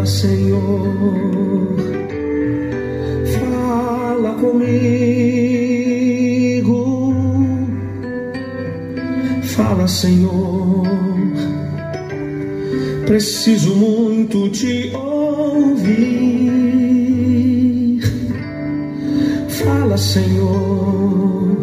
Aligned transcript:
Fala, 0.00 0.06
Senhor, 0.06 1.76
fala 3.38 4.32
comigo. 4.40 4.72
Fala, 9.42 9.86
Senhor, 9.86 10.86
preciso 13.04 13.76
muito 13.76 14.48
te 14.48 14.90
ouvir. 14.94 16.40
Fala, 19.50 19.98
Senhor, 19.98 21.58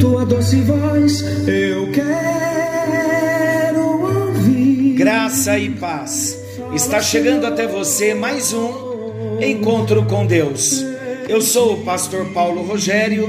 tua 0.00 0.26
doce 0.26 0.62
voz 0.62 1.24
eu 1.46 1.92
quero 1.92 3.82
ouvir. 4.00 4.94
Graça 4.94 5.56
e 5.56 5.70
paz. 5.70 6.37
Está 6.78 7.02
chegando 7.02 7.44
até 7.44 7.66
você 7.66 8.14
mais 8.14 8.52
um 8.52 9.40
encontro 9.42 10.04
com 10.04 10.24
Deus. 10.24 10.80
Eu 11.28 11.42
sou 11.42 11.72
o 11.72 11.84
pastor 11.84 12.26
Paulo 12.26 12.62
Rogério, 12.62 13.26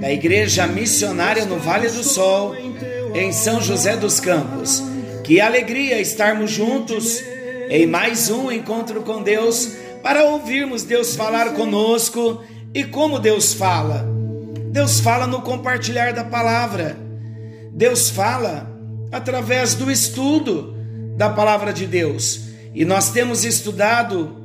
da 0.00 0.10
Igreja 0.10 0.66
Missionária 0.66 1.44
no 1.44 1.58
Vale 1.58 1.90
do 1.90 2.02
Sol, 2.02 2.54
em 3.14 3.30
São 3.32 3.60
José 3.60 3.98
dos 3.98 4.18
Campos. 4.18 4.82
Que 5.22 5.42
alegria 5.42 6.00
estarmos 6.00 6.50
juntos 6.50 7.22
em 7.68 7.86
mais 7.86 8.30
um 8.30 8.50
encontro 8.50 9.02
com 9.02 9.22
Deus 9.22 9.72
para 10.02 10.24
ouvirmos 10.24 10.82
Deus 10.82 11.14
falar 11.14 11.52
conosco 11.52 12.42
e 12.72 12.82
como 12.82 13.18
Deus 13.18 13.52
fala. 13.52 14.08
Deus 14.70 15.00
fala 15.00 15.26
no 15.26 15.42
compartilhar 15.42 16.14
da 16.14 16.24
palavra. 16.24 16.96
Deus 17.72 18.08
fala 18.08 18.66
através 19.12 19.74
do 19.74 19.90
estudo 19.90 20.74
da 21.14 21.28
palavra 21.28 21.74
de 21.74 21.86
Deus. 21.86 22.46
E 22.76 22.84
nós 22.84 23.08
temos 23.08 23.42
estudado 23.42 24.36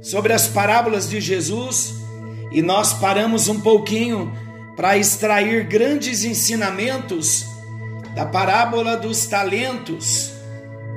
sobre 0.00 0.32
as 0.32 0.46
parábolas 0.46 1.10
de 1.10 1.20
Jesus 1.20 1.92
e 2.52 2.62
nós 2.62 2.92
paramos 2.92 3.48
um 3.48 3.58
pouquinho 3.58 4.32
para 4.76 4.96
extrair 4.96 5.64
grandes 5.66 6.22
ensinamentos 6.22 7.44
da 8.14 8.24
parábola 8.24 8.96
dos 8.96 9.26
talentos 9.26 10.30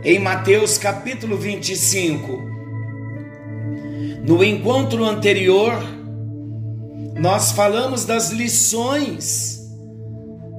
em 0.03 0.19
Mateus 0.19 0.77
capítulo 0.77 1.37
25. 1.37 2.43
No 4.23 4.43
encontro 4.43 5.05
anterior, 5.05 5.73
nós 7.15 7.51
falamos 7.51 8.05
das 8.05 8.29
lições 8.29 9.59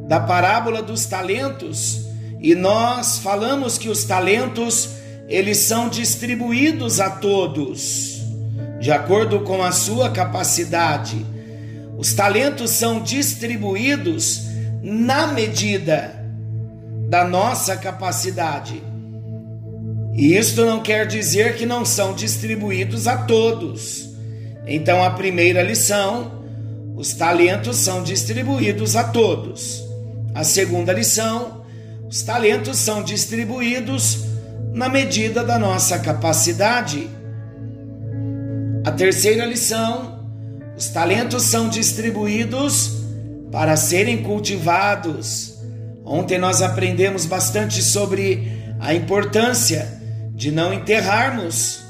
da 0.09 0.19
parábola 0.19 0.83
dos 0.83 1.07
talentos 1.07 2.05
e 2.41 2.53
nós 2.57 3.19
falamos 3.19 3.79
que 3.79 3.89
os 3.89 4.03
talentos 4.03 4.96
eles 5.29 5.59
são 5.59 5.89
distribuídos 5.89 7.01
a 7.01 7.11
todos 7.11 8.17
de 8.79 8.93
acordo 8.93 9.41
com 9.41 9.63
a 9.63 9.73
sua 9.73 10.11
capacidade. 10.11 11.25
Os 11.97 12.13
talentos 12.13 12.71
são 12.71 13.01
distribuídos 13.01 14.43
na 14.83 15.27
medida 15.27 16.15
da 17.09 17.25
nossa 17.25 17.77
capacidade. 17.77 18.83
E 20.15 20.37
isto 20.37 20.65
não 20.65 20.81
quer 20.81 21.07
dizer 21.07 21.57
que 21.57 21.67
não 21.67 21.85
são 21.85 22.15
distribuídos 22.15 23.07
a 23.07 23.19
todos. 23.19 24.09
Então, 24.67 25.03
a 25.03 25.11
primeira 25.11 25.63
lição: 25.63 26.45
os 26.97 27.13
talentos 27.13 27.79
são 27.79 28.03
distribuídos 28.03 28.97
a 28.97 29.05
todos. 29.05 29.83
A 30.35 30.45
segunda 30.45 30.93
lição: 30.93 31.65
os 32.09 32.23
talentos 32.23 32.79
são 32.79 33.03
distribuídos 33.03 34.19
na 34.77 34.91
medida 34.91 35.43
da 35.43 35.59
nossa 35.59 35.99
capacidade. 35.99 37.09
A 38.85 38.93
terceira 38.93 39.47
lição: 39.47 40.21
os 40.77 40.89
talentos 40.89 41.45
são 41.45 41.71
distribuídos 41.71 42.93
para 43.51 43.75
serem 43.75 44.23
cultivados. 44.23 45.55
Ontem 46.05 46.39
nós 46.39 46.61
aprendemos 46.61 47.25
bastante 47.25 47.83
sobre 47.83 48.53
a 48.79 48.93
importância 48.93 49.99
de 50.35 50.53
não 50.53 50.75
enterrarmos 50.75 51.83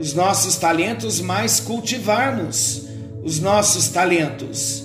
os 0.00 0.14
nossos 0.14 0.56
talentos, 0.56 1.20
mas 1.20 1.60
cultivarmos 1.60 2.86
os 3.22 3.38
nossos 3.38 3.88
talentos. 3.88 4.82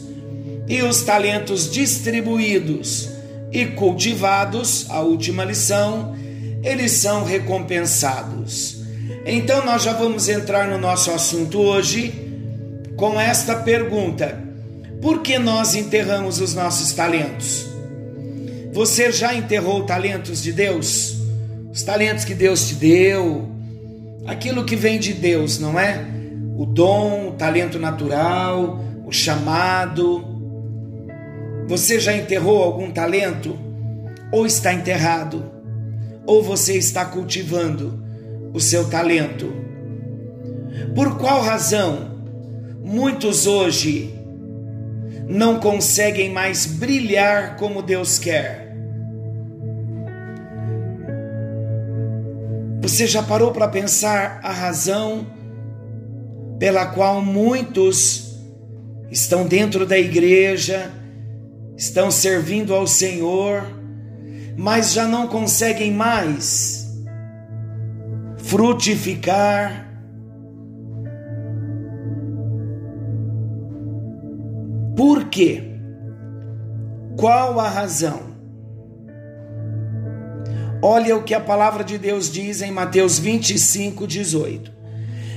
E 0.68 0.82
os 0.82 1.04
talentos 1.04 1.72
distribuídos 1.72 3.10
e 3.50 3.66
cultivados, 3.66 4.88
a 4.90 5.00
última 5.00 5.46
lição, 5.46 6.14
eles 6.64 6.94
são 6.94 7.24
recompensados. 7.24 8.82
Então 9.26 9.66
nós 9.66 9.84
já 9.84 9.94
vamos 9.94 10.30
entrar 10.30 10.68
no 10.68 10.78
nosso 10.78 11.12
assunto 11.12 11.60
hoje 11.60 12.14
com 12.96 13.20
esta 13.20 13.56
pergunta: 13.56 14.42
por 15.02 15.22
que 15.22 15.38
nós 15.38 15.76
enterramos 15.76 16.40
os 16.40 16.56
nossos 16.56 16.94
talentos? 16.94 17.68
Você 18.72 19.12
já 19.12 19.36
enterrou 19.36 19.84
talentos 19.84 20.42
de 20.42 20.52
Deus? 20.52 21.18
Os 21.72 21.84
talentos 21.84 22.24
que 22.24 22.34
Deus 22.34 22.68
te 22.68 22.76
deu, 22.76 23.50
aquilo 24.26 24.64
que 24.64 24.76
vem 24.76 25.00
de 25.00 25.14
Deus, 25.14 25.60
não 25.60 25.80
é? 25.80 26.06
O 26.56 26.66
dom, 26.66 27.30
o 27.30 27.32
talento 27.34 27.78
natural, 27.78 28.80
o 29.06 29.12
chamado. 29.12 30.24
Você 31.68 32.00
já 32.00 32.16
enterrou 32.16 32.64
algum 32.64 32.92
talento? 32.92 33.58
Ou 34.32 34.46
está 34.46 34.74
enterrado? 34.74 35.53
Ou 36.26 36.42
você 36.42 36.78
está 36.78 37.06
cultivando 37.06 38.04
o 38.54 38.60
seu 38.60 38.90
talento? 38.90 39.54
Por 40.96 41.18
qual 41.18 41.42
razão 41.42 42.12
muitos 42.84 43.46
hoje 43.48 44.14
não 45.28 45.60
conseguem 45.60 46.32
mais 46.32 46.66
brilhar 46.66 47.58
como 47.58 47.82
Deus 47.82 48.20
quer? 48.20 48.64
Você 52.82 53.08
já 53.08 53.24
parou 53.24 53.52
para 53.52 53.68
pensar 53.68 54.42
a 54.44 54.52
razão 54.52 55.26
pela 56.60 56.86
qual 56.88 57.22
muitos 57.22 58.40
estão 59.10 59.48
dentro 59.48 59.86
da 59.86 59.98
igreja, 59.98 60.92
estão 61.78 62.12
servindo 62.12 62.74
ao 62.74 62.86
Senhor, 62.86 63.64
mas 64.58 64.94
já 64.94 65.08
não 65.08 65.28
conseguem 65.28 65.92
mais 65.92 66.88
frutificar? 68.38 69.88
Por 74.96 75.26
quê? 75.26 75.64
Qual 77.18 77.60
a 77.60 77.68
razão? 77.68 78.34
Olha 80.82 81.16
o 81.16 81.24
que 81.24 81.34
a 81.34 81.40
palavra 81.40 81.84
de 81.84 81.98
Deus 81.98 82.30
diz 82.30 82.62
em 82.62 82.72
Mateus 82.72 83.18
25, 83.18 84.06
18. 84.06 84.72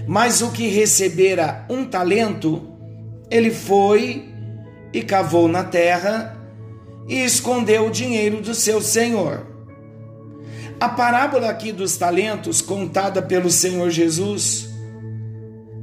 Mas 0.06 0.42
o 0.42 0.50
que 0.50 0.68
recebera 0.68 1.64
um 1.70 1.84
talento, 1.84 2.62
ele 3.30 3.50
foi 3.50 4.28
e 4.92 5.02
cavou 5.02 5.48
na 5.48 5.64
terra 5.64 6.35
e 7.08 7.24
escondeu 7.24 7.86
o 7.86 7.90
dinheiro 7.90 8.40
do 8.40 8.54
seu 8.54 8.80
senhor. 8.80 9.46
A 10.78 10.88
parábola 10.88 11.48
aqui 11.48 11.72
dos 11.72 11.96
talentos, 11.96 12.60
contada 12.60 13.22
pelo 13.22 13.50
Senhor 13.50 13.90
Jesus, 13.90 14.68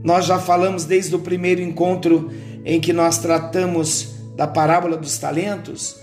nós 0.04 0.26
já 0.26 0.38
falamos 0.38 0.86
desde 0.86 1.16
o 1.16 1.20
primeiro 1.20 1.62
encontro 1.62 2.32
em 2.64 2.80
que 2.80 2.94
nós 2.94 3.18
tratamos 3.18 4.14
da 4.36 4.46
parábola 4.46 4.98
dos 4.98 5.18
talentos, 5.18 5.96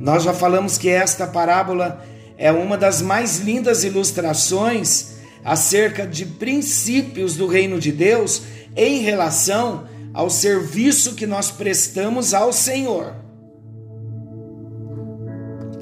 nós 0.00 0.22
já 0.22 0.32
falamos 0.32 0.78
que 0.78 0.88
esta 0.88 1.26
parábola 1.26 2.04
é 2.38 2.50
uma 2.50 2.76
das 2.76 3.02
mais 3.02 3.38
lindas 3.38 3.84
ilustrações 3.84 5.12
acerca 5.44 6.06
de 6.06 6.24
princípios 6.24 7.36
do 7.36 7.46
reino 7.46 7.78
de 7.78 7.92
Deus 7.92 8.42
em 8.76 9.00
relação 9.00 9.86
ao 10.14 10.30
serviço 10.30 11.14
que 11.14 11.26
nós 11.26 11.50
prestamos 11.50 12.32
ao 12.32 12.52
Senhor. 12.52 13.21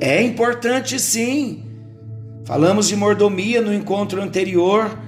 É 0.00 0.23
importante 0.23 0.99
sim. 0.99 1.62
Falamos 2.47 2.88
de 2.88 2.97
mordomia 2.97 3.61
no 3.61 3.73
encontro 3.73 4.23
anterior. 4.23 4.99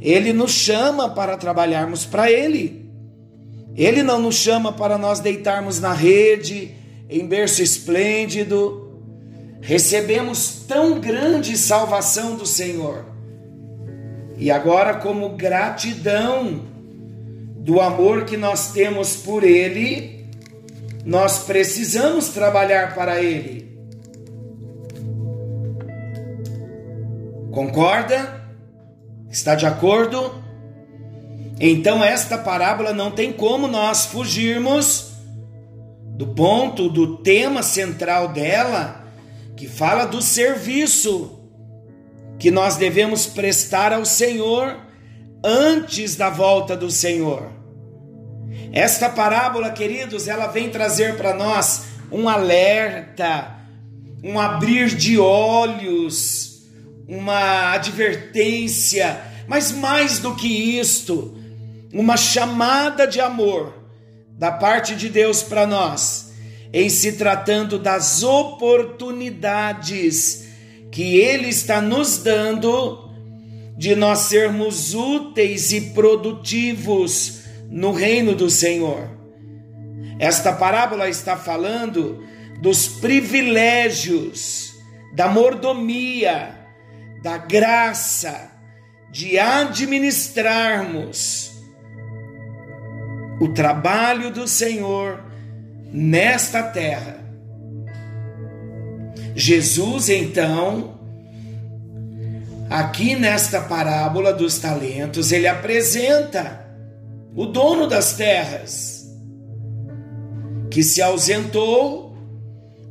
Ele 0.00 0.32
nos 0.32 0.52
chama 0.52 1.10
para 1.10 1.36
trabalharmos 1.36 2.06
para 2.06 2.30
Ele. 2.30 2.88
Ele 3.74 4.04
não 4.04 4.20
nos 4.20 4.36
chama 4.36 4.72
para 4.72 4.96
nós 4.96 5.18
deitarmos 5.20 5.80
na 5.80 5.92
rede, 5.92 6.70
em 7.10 7.26
berço 7.26 7.60
esplêndido, 7.62 9.02
recebemos 9.60 10.64
tão 10.66 11.00
grande 11.00 11.58
salvação 11.58 12.36
do 12.36 12.46
Senhor. 12.46 13.04
E 14.38 14.50
agora, 14.50 14.94
como 14.94 15.30
gratidão 15.30 16.62
do 17.58 17.80
amor 17.80 18.24
que 18.24 18.36
nós 18.36 18.72
temos 18.72 19.16
por 19.16 19.42
Ele, 19.42 20.24
nós 21.04 21.40
precisamos 21.40 22.28
trabalhar 22.28 22.94
para 22.94 23.22
Ele. 23.22 23.75
Concorda? 27.56 28.44
Está 29.30 29.54
de 29.54 29.64
acordo? 29.64 30.44
Então, 31.58 32.04
esta 32.04 32.36
parábola 32.36 32.92
não 32.92 33.10
tem 33.10 33.32
como 33.32 33.66
nós 33.66 34.04
fugirmos 34.04 35.12
do 36.18 36.26
ponto, 36.34 36.90
do 36.90 37.16
tema 37.16 37.62
central 37.62 38.28
dela, 38.28 39.06
que 39.56 39.66
fala 39.66 40.04
do 40.04 40.20
serviço 40.20 41.48
que 42.38 42.50
nós 42.50 42.76
devemos 42.76 43.24
prestar 43.24 43.90
ao 43.90 44.04
Senhor 44.04 44.78
antes 45.42 46.14
da 46.14 46.28
volta 46.28 46.76
do 46.76 46.90
Senhor. 46.90 47.50
Esta 48.70 49.08
parábola, 49.08 49.70
queridos, 49.70 50.28
ela 50.28 50.46
vem 50.46 50.68
trazer 50.68 51.16
para 51.16 51.32
nós 51.32 51.86
um 52.12 52.28
alerta, 52.28 53.56
um 54.22 54.38
abrir 54.38 54.94
de 54.94 55.18
olhos, 55.18 56.45
uma 57.08 57.72
advertência, 57.72 59.20
mas 59.46 59.72
mais 59.72 60.18
do 60.18 60.34
que 60.34 60.78
isto, 60.78 61.34
uma 61.92 62.16
chamada 62.16 63.06
de 63.06 63.20
amor 63.20 63.86
da 64.38 64.50
parte 64.50 64.94
de 64.94 65.08
Deus 65.08 65.42
para 65.42 65.66
nós, 65.66 66.32
em 66.72 66.88
se 66.90 67.12
tratando 67.12 67.78
das 67.78 68.22
oportunidades 68.22 70.44
que 70.90 71.18
Ele 71.18 71.48
está 71.48 71.80
nos 71.80 72.18
dando 72.18 73.06
de 73.76 73.94
nós 73.94 74.20
sermos 74.20 74.94
úteis 74.94 75.70
e 75.72 75.80
produtivos 75.92 77.42
no 77.70 77.92
reino 77.92 78.34
do 78.34 78.48
Senhor. 78.50 79.10
Esta 80.18 80.52
parábola 80.52 81.08
está 81.08 81.36
falando 81.36 82.24
dos 82.60 82.88
privilégios, 82.88 84.74
da 85.14 85.28
mordomia, 85.28 86.55
da 87.26 87.38
graça 87.38 88.52
de 89.10 89.36
administrarmos 89.36 91.50
o 93.40 93.48
trabalho 93.48 94.30
do 94.30 94.46
Senhor 94.46 95.24
nesta 95.92 96.62
terra. 96.62 97.18
Jesus, 99.34 100.08
então, 100.08 101.00
aqui 102.70 103.16
nesta 103.16 103.60
parábola 103.60 104.32
dos 104.32 104.60
talentos, 104.60 105.32
ele 105.32 105.48
apresenta 105.48 106.64
o 107.34 107.46
dono 107.46 107.88
das 107.88 108.12
terras, 108.12 109.04
que 110.70 110.84
se 110.84 111.02
ausentou 111.02 112.16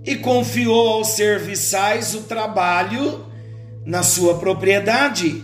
e 0.03 0.17
confiou 0.17 0.89
aos 0.89 1.11
serviçais 1.11 2.13
o 2.13 2.23
trabalho 2.23 3.33
na 3.85 4.01
sua 4.03 4.39
propriedade. 4.39 5.43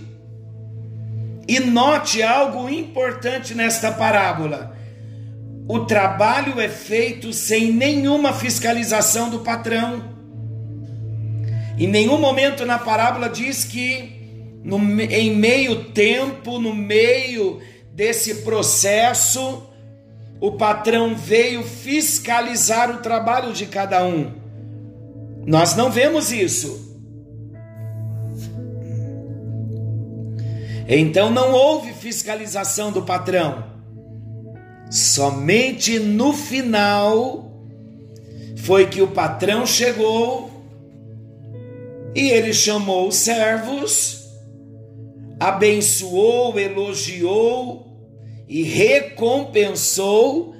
E 1.48 1.60
note 1.60 2.24
algo 2.24 2.70
importante 2.70 3.54
nesta 3.54 3.92
parábola: 3.92 4.76
o 5.68 5.82
trabalho 5.82 6.60
é 6.60 6.68
feito 6.68 7.32
sem 7.32 7.72
nenhuma 7.72 8.34
fiscalização 8.34 9.30
do 9.30 9.40
patrão. 9.40 10.10
Em 11.78 11.88
nenhum 11.88 12.18
momento 12.18 12.66
na 12.66 12.78
parábola 12.78 13.30
diz 13.30 13.64
que 13.64 14.60
no, 14.64 14.78
em 15.02 15.36
meio 15.36 15.86
tempo, 15.86 16.60
no 16.60 16.76
meio 16.76 17.60
desse 17.94 18.36
processo, 18.44 19.68
o 20.40 20.54
patrão 20.54 21.16
veio 21.16 21.64
fiscalizar 21.64 22.90
o 22.92 22.98
trabalho 22.98 23.54
de 23.54 23.66
cada 23.66 24.04
um. 24.06 24.32
Nós 25.46 25.76
não 25.76 25.90
vemos 25.90 26.32
isso. 26.32 26.91
Então 30.94 31.30
não 31.32 31.54
houve 31.54 31.94
fiscalização 31.94 32.92
do 32.92 33.04
patrão. 33.04 33.64
Somente 34.92 35.98
no 35.98 36.34
final 36.34 37.66
foi 38.58 38.88
que 38.88 39.02
o 39.02 39.08
patrão 39.08 39.66
chegou 39.66 40.52
e 42.14 42.30
ele 42.30 42.54
chamou 42.54 43.08
os 43.08 43.16
servos 43.16 44.22
abençoou, 45.42 46.60
elogiou 46.60 47.88
e 48.48 48.62
recompensou 48.62 50.54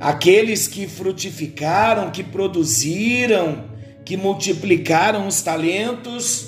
aqueles 0.00 0.66
que 0.66 0.88
frutificaram, 0.88 2.10
que 2.10 2.24
produziram, 2.24 3.64
que 4.06 4.16
multiplicaram 4.16 5.26
os 5.26 5.42
talentos. 5.42 6.47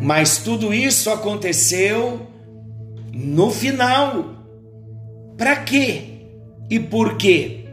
Mas 0.00 0.38
tudo 0.38 0.72
isso 0.72 1.10
aconteceu 1.10 2.26
no 3.12 3.50
final. 3.50 4.34
Para 5.36 5.56
quê? 5.56 6.26
E 6.70 6.78
por 6.78 7.16
quê? 7.16 7.64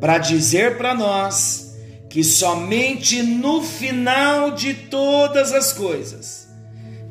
Para 0.00 0.18
dizer 0.18 0.76
para 0.76 0.94
nós 0.94 1.76
que 2.08 2.24
somente 2.24 3.22
no 3.22 3.62
final 3.62 4.50
de 4.52 4.74
todas 4.74 5.52
as 5.52 5.72
coisas 5.72 6.50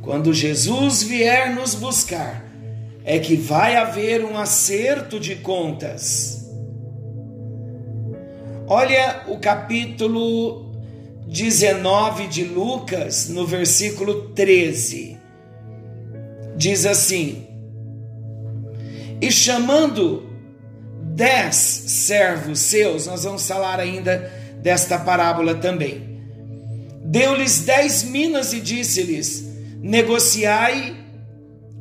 quando 0.02 0.34
Jesus 0.34 1.04
vier 1.04 1.54
nos 1.54 1.76
buscar, 1.76 2.44
é 3.04 3.20
que 3.20 3.36
vai 3.36 3.76
haver 3.76 4.24
um 4.24 4.38
acerto 4.38 5.20
de 5.20 5.36
contas. 5.36 6.50
Olha 8.68 9.26
o 9.28 9.38
capítulo 9.38 10.69
19 11.30 12.26
de 12.26 12.44
Lucas, 12.44 13.30
no 13.30 13.46
versículo 13.46 14.30
13. 14.30 15.16
Diz 16.58 16.88
assim: 16.88 17.48
E 19.22 19.32
chamando 19.32 20.28
dez 21.04 21.56
servos 21.56 22.60
seus, 22.60 23.06
nós 23.06 23.24
vamos 23.24 23.48
falar 23.48 23.80
ainda 23.80 24.32
desta 24.64 24.98
parábola 24.98 25.54
também. 25.54 26.20
Deu-lhes 27.06 27.60
dez 27.60 28.04
minas 28.04 28.52
e 28.52 28.60
disse-lhes: 28.60 29.48
negociai 29.84 30.98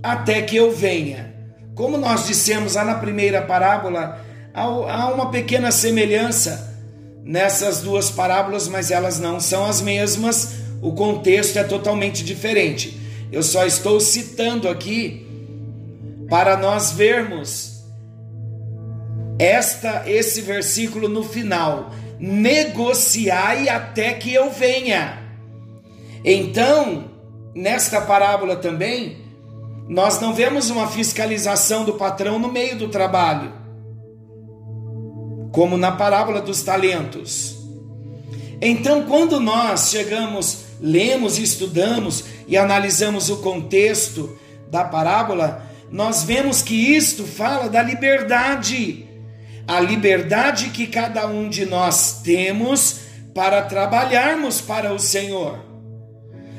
até 0.03 0.43
que 0.43 0.57
eu 0.57 0.73
venha. 0.73 1.35
Como 1.75 1.97
nós 1.97 2.27
dissemos 2.27 2.75
lá 2.75 2.85
na 2.85 2.97
primeira 2.97 3.41
parábola, 3.41 4.23
há 4.53 5.09
uma 5.09 5.31
pequena 5.31 5.71
semelhança 5.71 6.68
nessas 7.29 7.83
duas 7.83 8.11
parábolas, 8.11 8.67
mas 8.69 8.91
elas 8.91 9.21
não 9.21 9.39
são 9.39 9.67
as 9.67 9.83
mesmas, 9.83 10.55
o 10.81 10.95
contexto 10.95 11.59
é 11.59 11.63
totalmente 11.63 12.25
diferente. 12.25 12.99
Eu 13.31 13.43
só 13.43 13.67
estou 13.67 14.01
citando 14.01 14.67
aqui 14.67 15.27
para 16.31 16.57
nós 16.57 16.93
vermos 16.93 17.85
esta 19.39 20.05
esse 20.07 20.41
versículo 20.41 21.07
no 21.07 21.23
final: 21.23 21.91
negociai 22.19 23.69
até 23.69 24.15
que 24.15 24.33
eu 24.33 24.51
venha. 24.51 25.19
Então, 26.25 27.11
nesta 27.55 28.01
parábola 28.01 28.57
também, 28.57 29.19
nós 29.87 30.19
não 30.19 30.33
vemos 30.33 30.71
uma 30.71 30.89
fiscalização 30.89 31.85
do 31.85 31.93
patrão 31.93 32.39
no 32.39 32.51
meio 32.51 32.79
do 32.79 32.89
trabalho, 32.89 33.53
como 35.53 35.77
na 35.77 35.93
parábola 35.93 36.41
dos 36.41 36.63
talentos. 36.63 37.57
Então, 38.61 39.05
quando 39.05 39.39
nós 39.39 39.91
chegamos, 39.91 40.65
lemos, 40.81 41.39
estudamos 41.39 42.25
e 42.47 42.57
analisamos 42.57 43.31
o 43.31 43.39
contexto 43.39 44.37
da 44.71 44.85
parábola, 44.85 45.63
nós 45.91 46.23
vemos 46.23 46.61
que 46.61 46.75
isto 46.75 47.25
fala 47.25 47.69
da 47.69 47.83
liberdade, 47.83 49.07
a 49.67 49.81
liberdade 49.81 50.71
que 50.71 50.87
cada 50.87 51.27
um 51.27 51.49
de 51.49 51.65
nós 51.65 52.21
temos 52.23 53.01
para 53.35 53.63
trabalharmos 53.63 54.61
para 54.61 54.93
o 54.93 54.99
Senhor. 54.99 55.65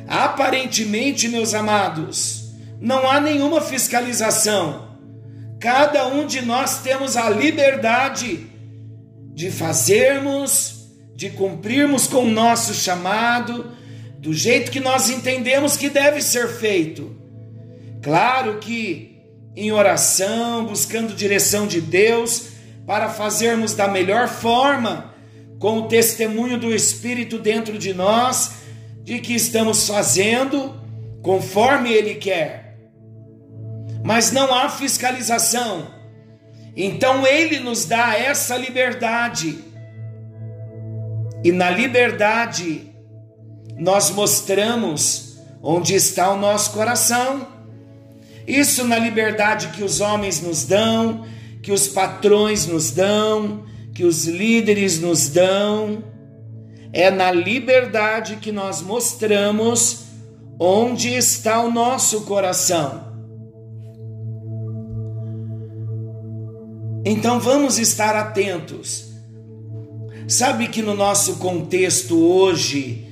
Aparentemente, 0.08 1.28
meus 1.28 1.54
amados, 1.54 2.54
não 2.80 3.10
há 3.10 3.20
nenhuma 3.20 3.62
fiscalização. 3.62 4.88
Cada 5.60 6.08
um 6.08 6.26
de 6.26 6.42
nós 6.42 6.80
temos 6.80 7.18
a 7.18 7.30
liberdade 7.30 8.50
de 9.40 9.50
fazermos, 9.50 10.90
de 11.16 11.30
cumprirmos 11.30 12.08
com 12.08 12.26
o 12.26 12.30
nosso 12.30 12.74
chamado, 12.74 13.72
do 14.18 14.34
jeito 14.34 14.70
que 14.70 14.82
nós 14.82 15.10
entendemos 15.10 15.78
que 15.78 15.90
deve 15.90 16.22
ser 16.22 16.50
feito. 16.50 17.16
Claro 18.02 18.58
que 18.58 19.18
em 19.56 19.72
oração, 19.72 20.66
buscando 20.66 21.16
direção 21.16 21.68
de 21.68 21.80
Deus, 21.80 22.48
para 22.86 23.08
fazermos 23.08 23.74
da 23.74 23.88
melhor 23.88 24.28
forma, 24.28 25.14
com 25.58 25.78
o 25.78 25.88
testemunho 25.88 26.60
do 26.60 26.76
Espírito 26.76 27.40
dentro 27.40 27.78
de 27.78 27.94
nós 27.94 28.56
de 29.06 29.20
que 29.20 29.34
estamos 29.34 29.88
fazendo 29.88 30.82
conforme 31.22 31.94
Ele 31.94 32.16
quer. 32.16 32.78
Mas 34.04 34.34
não 34.34 34.54
há 34.54 34.68
fiscalização. 34.68 35.99
Então 36.82 37.28
Ele 37.28 37.60
nos 37.60 37.84
dá 37.84 38.18
essa 38.18 38.56
liberdade. 38.56 39.60
E 41.44 41.52
na 41.52 41.70
liberdade, 41.70 42.90
nós 43.78 44.10
mostramos 44.10 45.38
onde 45.62 45.94
está 45.94 46.32
o 46.32 46.40
nosso 46.40 46.72
coração. 46.72 47.46
Isso 48.48 48.86
na 48.86 48.98
liberdade 48.98 49.68
que 49.76 49.84
os 49.84 50.00
homens 50.00 50.42
nos 50.42 50.64
dão, 50.64 51.26
que 51.62 51.74
os 51.74 51.90
patrões 51.90 52.66
nos 52.66 52.92
dão, 52.92 53.66
que 53.94 54.06
os 54.06 54.26
líderes 54.26 55.02
nos 55.02 55.28
dão. 55.28 56.02
É 56.94 57.12
na 57.12 57.30
liberdade 57.30 58.38
que 58.38 58.54
nós 58.54 58.82
mostramos 58.82 60.06
onde 60.58 61.14
está 61.14 61.62
o 61.62 61.70
nosso 61.70 62.22
coração. 62.22 63.09
Então 67.12 67.40
vamos 67.40 67.80
estar 67.80 68.16
atentos. 68.16 69.06
Sabe 70.28 70.68
que 70.68 70.80
no 70.80 70.94
nosso 70.94 71.38
contexto 71.38 72.16
hoje, 72.16 73.04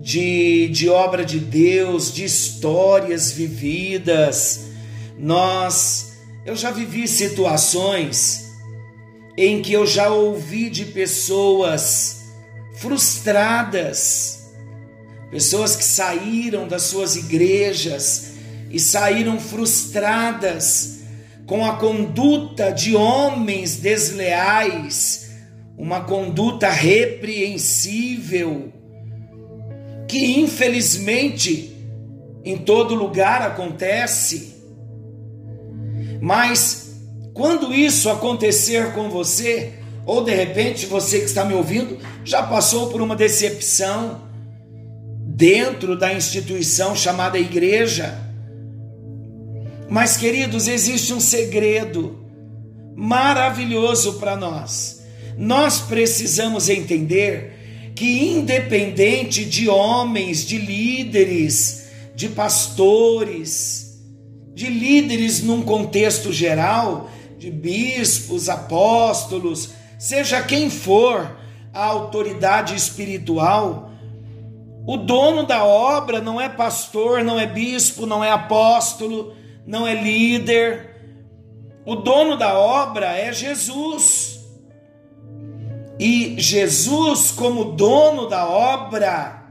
de, 0.00 0.68
de 0.68 0.88
obra 0.88 1.24
de 1.24 1.40
Deus, 1.40 2.14
de 2.14 2.22
histórias 2.22 3.32
vividas, 3.32 4.66
nós, 5.18 6.12
eu 6.46 6.54
já 6.54 6.70
vivi 6.70 7.08
situações 7.08 8.52
em 9.36 9.60
que 9.60 9.72
eu 9.72 9.84
já 9.84 10.10
ouvi 10.10 10.70
de 10.70 10.84
pessoas 10.84 12.26
frustradas, 12.76 14.44
pessoas 15.32 15.74
que 15.74 15.84
saíram 15.84 16.68
das 16.68 16.82
suas 16.82 17.16
igrejas 17.16 18.34
e 18.70 18.78
saíram 18.78 19.40
frustradas 19.40 20.94
com 21.46 21.64
a 21.64 21.76
conduta 21.76 22.70
de 22.70 22.96
homens 22.96 23.76
desleais, 23.76 25.30
uma 25.76 26.04
conduta 26.04 26.70
repreensível, 26.70 28.72
que 30.08 30.38
infelizmente 30.38 31.76
em 32.44 32.58
todo 32.58 32.94
lugar 32.94 33.42
acontece. 33.42 34.54
Mas 36.20 36.84
quando 37.34 37.74
isso 37.74 38.08
acontecer 38.08 38.92
com 38.92 39.10
você, 39.10 39.72
ou 40.06 40.22
de 40.22 40.34
repente 40.34 40.86
você 40.86 41.18
que 41.18 41.24
está 41.24 41.44
me 41.44 41.54
ouvindo 41.54 41.98
já 42.24 42.42
passou 42.42 42.90
por 42.90 43.00
uma 43.00 43.16
decepção 43.16 44.22
dentro 45.26 45.98
da 45.98 46.12
instituição 46.12 46.94
chamada 46.94 47.38
igreja. 47.38 48.23
Mas, 49.88 50.16
queridos, 50.16 50.66
existe 50.66 51.12
um 51.12 51.20
segredo 51.20 52.18
maravilhoso 52.96 54.14
para 54.14 54.36
nós. 54.36 55.02
Nós 55.36 55.80
precisamos 55.80 56.68
entender 56.68 57.92
que, 57.94 58.30
independente 58.30 59.44
de 59.44 59.68
homens, 59.68 60.44
de 60.44 60.58
líderes, 60.58 61.88
de 62.14 62.28
pastores, 62.28 64.02
de 64.54 64.66
líderes 64.68 65.42
num 65.42 65.62
contexto 65.62 66.32
geral, 66.32 67.10
de 67.38 67.50
bispos, 67.50 68.48
apóstolos, 68.48 69.70
seja 69.98 70.42
quem 70.42 70.70
for 70.70 71.36
a 71.72 71.84
autoridade 71.84 72.74
espiritual, 72.74 73.90
o 74.86 74.96
dono 74.96 75.44
da 75.44 75.64
obra 75.64 76.20
não 76.20 76.40
é 76.40 76.48
pastor, 76.48 77.24
não 77.24 77.38
é 77.40 77.46
bispo, 77.46 78.06
não 78.06 78.22
é 78.22 78.30
apóstolo, 78.30 79.34
não 79.66 79.86
é 79.86 79.94
líder. 79.94 80.90
O 81.86 81.96
dono 81.96 82.36
da 82.36 82.58
obra 82.58 83.16
é 83.16 83.32
Jesus. 83.32 84.40
E 85.98 86.34
Jesus, 86.38 87.30
como 87.30 87.72
dono 87.72 88.28
da 88.28 88.48
obra, 88.48 89.44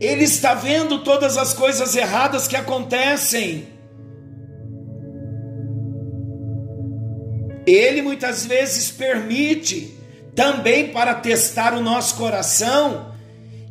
ele 0.00 0.24
está 0.24 0.54
vendo 0.54 1.00
todas 1.00 1.36
as 1.36 1.52
coisas 1.52 1.96
erradas 1.96 2.46
que 2.46 2.56
acontecem. 2.56 3.68
Ele 7.66 8.02
muitas 8.02 8.44
vezes 8.44 8.90
permite 8.90 9.98
também 10.34 10.88
para 10.88 11.14
testar 11.14 11.74
o 11.74 11.80
nosso 11.80 12.16
coração, 12.16 13.14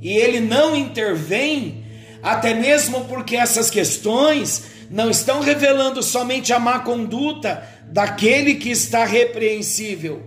e 0.01 0.18
ele 0.18 0.39
não 0.39 0.75
intervém, 0.75 1.86
até 2.22 2.53
mesmo 2.53 3.06
porque 3.06 3.36
essas 3.36 3.70
questões 3.70 4.73
não 4.90 5.10
estão 5.10 5.40
revelando 5.40 6.02
somente 6.02 6.54
a 6.54 6.60
má 6.60 6.80
conduta 6.80 7.68
daquele 7.88 8.56
que 8.56 8.70
está 8.72 9.06
repreensível, 9.06 10.24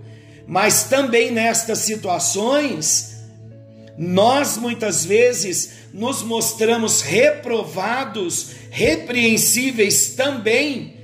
mas 0.47 0.85
também 0.85 1.31
nestas 1.31 1.79
situações, 1.79 3.17
nós 3.99 4.57
muitas 4.57 5.05
vezes 5.05 5.73
nos 5.93 6.23
mostramos 6.23 7.01
reprovados, 7.01 8.51
repreensíveis 8.71 10.11
também 10.11 10.97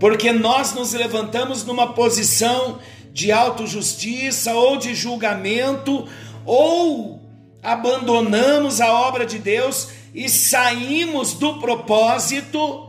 porque 0.00 0.32
nós 0.32 0.72
nos 0.72 0.94
levantamos 0.94 1.62
numa 1.62 1.92
posição 1.92 2.78
de 3.12 3.30
autojustiça 3.30 4.54
ou 4.54 4.78
de 4.78 4.94
julgamento, 4.94 6.08
ou 6.46 7.20
abandonamos 7.62 8.80
a 8.80 8.90
obra 8.90 9.26
de 9.26 9.38
Deus 9.38 9.90
e 10.14 10.28
saímos 10.28 11.34
do 11.34 11.58
propósito, 11.60 12.88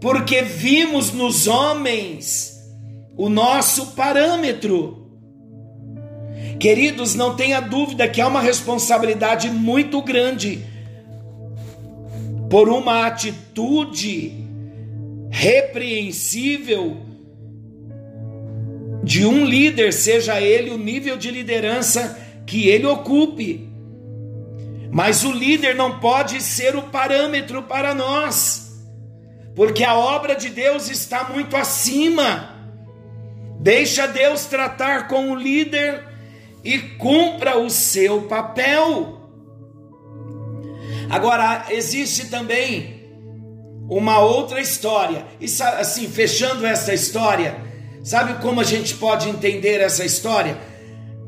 porque 0.00 0.42
vimos 0.42 1.12
nos 1.12 1.46
homens 1.46 2.56
o 3.16 3.28
nosso 3.28 3.92
parâmetro. 3.92 5.06
Queridos, 6.58 7.14
não 7.14 7.34
tenha 7.34 7.60
dúvida 7.60 8.08
que 8.08 8.20
há 8.20 8.28
uma 8.28 8.40
responsabilidade 8.40 9.50
muito 9.50 10.00
grande 10.02 10.64
por 12.48 12.68
uma 12.68 13.06
atitude 13.06 14.44
repreensível 15.30 16.98
de 19.02 19.24
um 19.24 19.44
líder, 19.44 19.92
seja 19.92 20.40
ele 20.40 20.70
o 20.70 20.78
nível 20.78 21.16
de 21.16 21.30
liderança 21.30 22.18
que 22.46 22.68
ele 22.68 22.86
ocupe. 22.86 23.68
Mas 24.90 25.24
o 25.24 25.32
líder 25.32 25.74
não 25.74 25.98
pode 25.98 26.40
ser 26.42 26.76
o 26.76 26.82
parâmetro 26.82 27.62
para 27.62 27.94
nós, 27.94 28.82
porque 29.54 29.84
a 29.84 29.94
obra 29.94 30.34
de 30.34 30.48
Deus 30.48 30.90
está 30.90 31.24
muito 31.24 31.56
acima. 31.56 32.54
Deixa 33.60 34.06
Deus 34.06 34.46
tratar 34.46 35.08
com 35.08 35.30
o 35.30 35.34
líder 35.34 36.04
e 36.62 36.78
cumpra 36.78 37.58
o 37.58 37.70
seu 37.70 38.22
papel. 38.22 39.20
Agora, 41.08 41.66
existe 41.70 42.26
também 42.26 42.96
uma 43.88 44.18
outra 44.18 44.60
história. 44.60 45.24
E 45.40 45.46
assim, 45.78 46.08
fechando 46.08 46.66
essa 46.66 46.92
história, 46.92 47.56
sabe 48.02 48.42
como 48.42 48.60
a 48.60 48.64
gente 48.64 48.94
pode 48.94 49.28
entender 49.28 49.80
essa 49.80 50.04
história? 50.04 50.58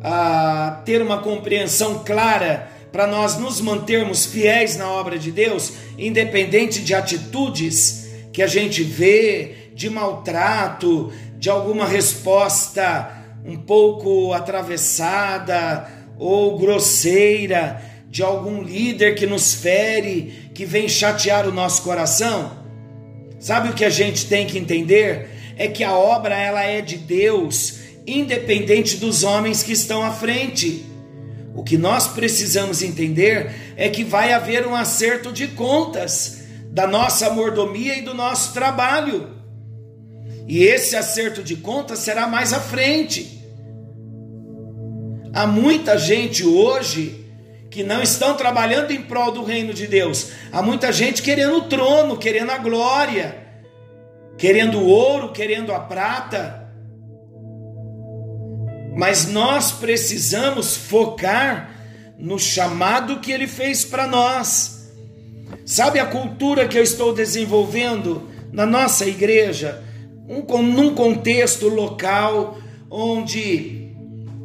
Ah, 0.03 0.83
ter 0.85 1.03
uma 1.03 1.19
compreensão 1.19 2.03
clara 2.05 2.71
para 2.93 3.07
nós 3.07 3.39
nos 3.39 3.61
mantermos 3.61 4.27
fiéis 4.27 4.77
na 4.77 4.91
obra 4.91 5.19
de 5.19 5.31
Deus, 5.31 5.73
independente 5.99 6.81
de 6.81 6.95
atitudes 6.95 8.09
que 8.33 8.43
a 8.43 8.47
gente 8.47 8.83
vê, 8.83 9.71
de 9.75 9.91
maltrato, 9.91 11.13
de 11.39 11.51
alguma 11.51 11.87
resposta 11.87 13.15
um 13.45 13.57
pouco 13.57 14.33
atravessada 14.33 15.89
ou 16.19 16.59
grosseira 16.59 17.83
de 18.11 18.23
algum 18.23 18.63
líder 18.63 19.15
que 19.15 19.27
nos 19.27 19.55
fere, 19.55 20.51
que 20.55 20.65
vem 20.65 20.89
chatear 20.89 21.47
o 21.47 21.53
nosso 21.53 21.83
coração? 21.83 22.53
Sabe 23.39 23.69
o 23.69 23.75
que 23.75 23.85
a 23.85 23.91
gente 23.91 24.27
tem 24.27 24.47
que 24.47 24.59
entender? 24.59 25.29
É 25.57 25.69
que 25.69 25.85
a 25.85 25.93
obra 25.93 26.37
ela 26.37 26.63
é 26.63 26.81
de 26.81 26.97
Deus, 26.97 27.79
independente 28.07 28.97
dos 28.97 29.23
homens 29.23 29.63
que 29.63 29.73
estão 29.73 30.03
à 30.03 30.11
frente. 30.11 30.85
O 31.59 31.65
que 31.65 31.77
nós 31.77 32.07
precisamos 32.07 32.85
entender 32.85 33.75
é 33.77 33.89
que 33.89 34.05
vai 34.05 34.33
haver 34.33 34.65
um 34.65 34.77
acerto 34.77 35.33
de 35.33 35.49
contas 35.49 36.45
da 36.71 36.87
nossa 36.87 37.31
mordomia 37.31 37.99
e 37.99 38.03
do 38.03 38.15
nosso 38.15 38.55
trabalho. 38.55 39.31
E 40.47 40.63
esse 40.63 40.95
acerto 40.95 41.43
de 41.43 41.57
contas 41.57 41.99
será 41.99 42.29
mais 42.29 42.53
à 42.53 42.61
frente. 42.61 43.43
Há 45.35 45.49
muita 45.49 45.99
gente 45.99 46.47
hoje 46.47 47.27
que 47.69 47.83
não 47.83 48.01
estão 48.01 48.37
trabalhando 48.37 48.93
em 48.93 49.03
prol 49.03 49.33
do 49.33 49.43
reino 49.43 49.75
de 49.75 49.89
Deus. 49.89 50.31
Há 50.53 50.63
muita 50.63 50.93
gente 50.93 51.23
querendo 51.23 51.57
o 51.57 51.63
trono, 51.63 52.17
querendo 52.17 52.51
a 52.51 52.59
glória, 52.59 53.37
querendo 54.39 54.79
o 54.79 54.87
ouro, 54.87 55.33
querendo 55.33 55.73
a 55.73 55.81
prata. 55.81 56.68
Mas 58.99 59.29
nós 59.29 59.71
precisamos 59.71 60.77
focar 60.77 61.71
no 62.19 62.37
chamado 62.37 63.21
que 63.21 63.31
ele 63.31 63.47
fez 63.47 63.85
para 63.85 64.09
nós. 64.09 64.91
Sabe 65.65 66.01
a 66.01 66.07
cultura 66.07 66.67
que 66.67 66.77
eu 66.77 66.83
estou 66.83 67.15
desenvolvendo 67.15 68.29
na 68.51 68.67
nossa 68.67 69.07
igreja? 69.07 69.85
Um, 70.29 70.63
num 70.63 70.97
contexto 70.97 71.69
local 71.69 72.59
onde 72.91 73.93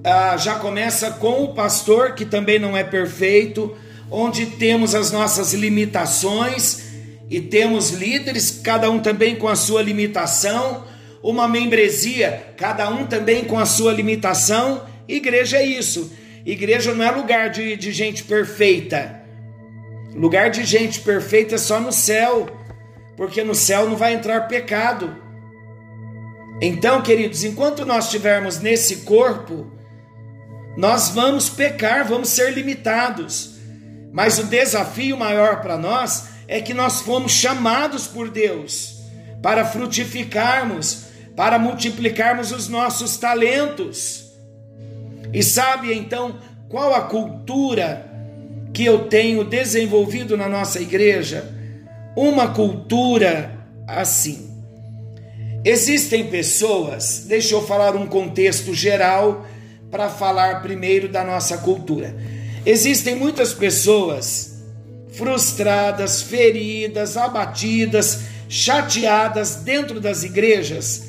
ah, 0.04 0.38
já 0.38 0.54
começa 0.60 1.10
com 1.10 1.46
o 1.46 1.56
pastor, 1.56 2.14
que 2.14 2.24
também 2.24 2.60
não 2.60 2.78
é 2.78 2.84
perfeito, 2.84 3.76
onde 4.12 4.46
temos 4.46 4.94
as 4.94 5.12
nossas 5.12 5.56
limitações 5.56 6.84
e 7.28 7.42
temos 7.42 7.90
líderes, 7.90 8.62
cada 8.64 8.88
um 8.92 9.00
também 9.00 9.36
com 9.36 9.48
a 9.48 9.56
sua 9.56 9.82
limitação, 9.82 10.84
uma 11.24 11.48
membresia, 11.48 12.54
cada 12.58 12.90
um 12.90 13.08
também 13.08 13.46
com 13.46 13.58
a 13.58 13.66
sua 13.66 13.94
limitação. 13.94 14.84
Igreja 15.08 15.58
é 15.58 15.66
isso. 15.66 16.12
Igreja 16.46 16.94
não 16.94 17.06
é 17.06 17.10
lugar 17.10 17.50
de, 17.50 17.78
de 17.78 17.94
gente 17.94 18.26
perfeita. 18.26 19.22
Lugar 20.14 20.50
de 20.50 20.66
gente 20.66 21.00
perfeita 21.00 21.56
é 21.56 21.58
só 21.58 21.80
no 21.80 21.94
céu, 21.94 22.48
porque 23.16 23.42
no 23.44 23.56
céu 23.56 23.90
não 23.90 23.96
vai 23.96 24.14
entrar 24.14 24.42
pecado. 24.42 25.16
Então, 26.62 27.02
queridos, 27.02 27.44
enquanto 27.46 27.86
nós 27.86 28.06
estivermos 28.06 28.60
nesse 28.60 28.98
corpo, 28.98 29.72
nós 30.76 31.10
vamos 31.10 31.48
pecar, 31.48 32.06
vamos 32.06 32.30
ser 32.30 32.52
limitados. 32.52 33.56
Mas 34.12 34.38
o 34.38 34.44
desafio 34.44 35.18
maior 35.18 35.62
para 35.62 35.78
nós 35.78 36.26
é 36.48 36.60
que 36.60 36.74
nós 36.74 37.02
fomos 37.02 37.32
chamados 37.32 38.08
por 38.08 38.30
Deus 38.30 39.02
para 39.42 39.66
frutificarmos, 39.66 41.13
para 41.36 41.58
multiplicarmos 41.58 42.52
os 42.52 42.68
nossos 42.68 43.18
talentos. 43.18 44.32
E 45.34 45.42
sabe 45.42 45.94
então 45.94 46.40
qual 46.70 46.94
a 46.94 47.02
cultura 47.02 48.12
que 48.74 48.86
eu 48.86 49.08
tenho 49.08 49.44
desenvolvido 49.44 50.36
na 50.36 50.50
nossa 50.50 50.80
igreja? 50.80 51.52
Uma 52.16 52.54
cultura 52.54 53.52
assim. 53.88 54.50
Existem 55.66 56.28
pessoas, 56.28 57.26
deixa 57.28 57.54
eu 57.54 57.66
falar 57.66 57.96
um 57.96 58.06
contexto 58.06 58.74
geral 58.74 59.46
para 59.90 60.10
falar 60.10 60.62
primeiro 60.62 61.08
da 61.08 61.24
nossa 61.24 61.60
cultura. 61.60 62.16
Existem 62.66 63.16
muitas 63.16 63.54
pessoas 63.54 64.54
frustradas, 65.14 66.22
feridas, 66.22 67.16
abatidas, 67.16 68.22
chateadas 68.50 69.58
dentro 69.58 70.02
das 70.02 70.24
igrejas, 70.24 71.04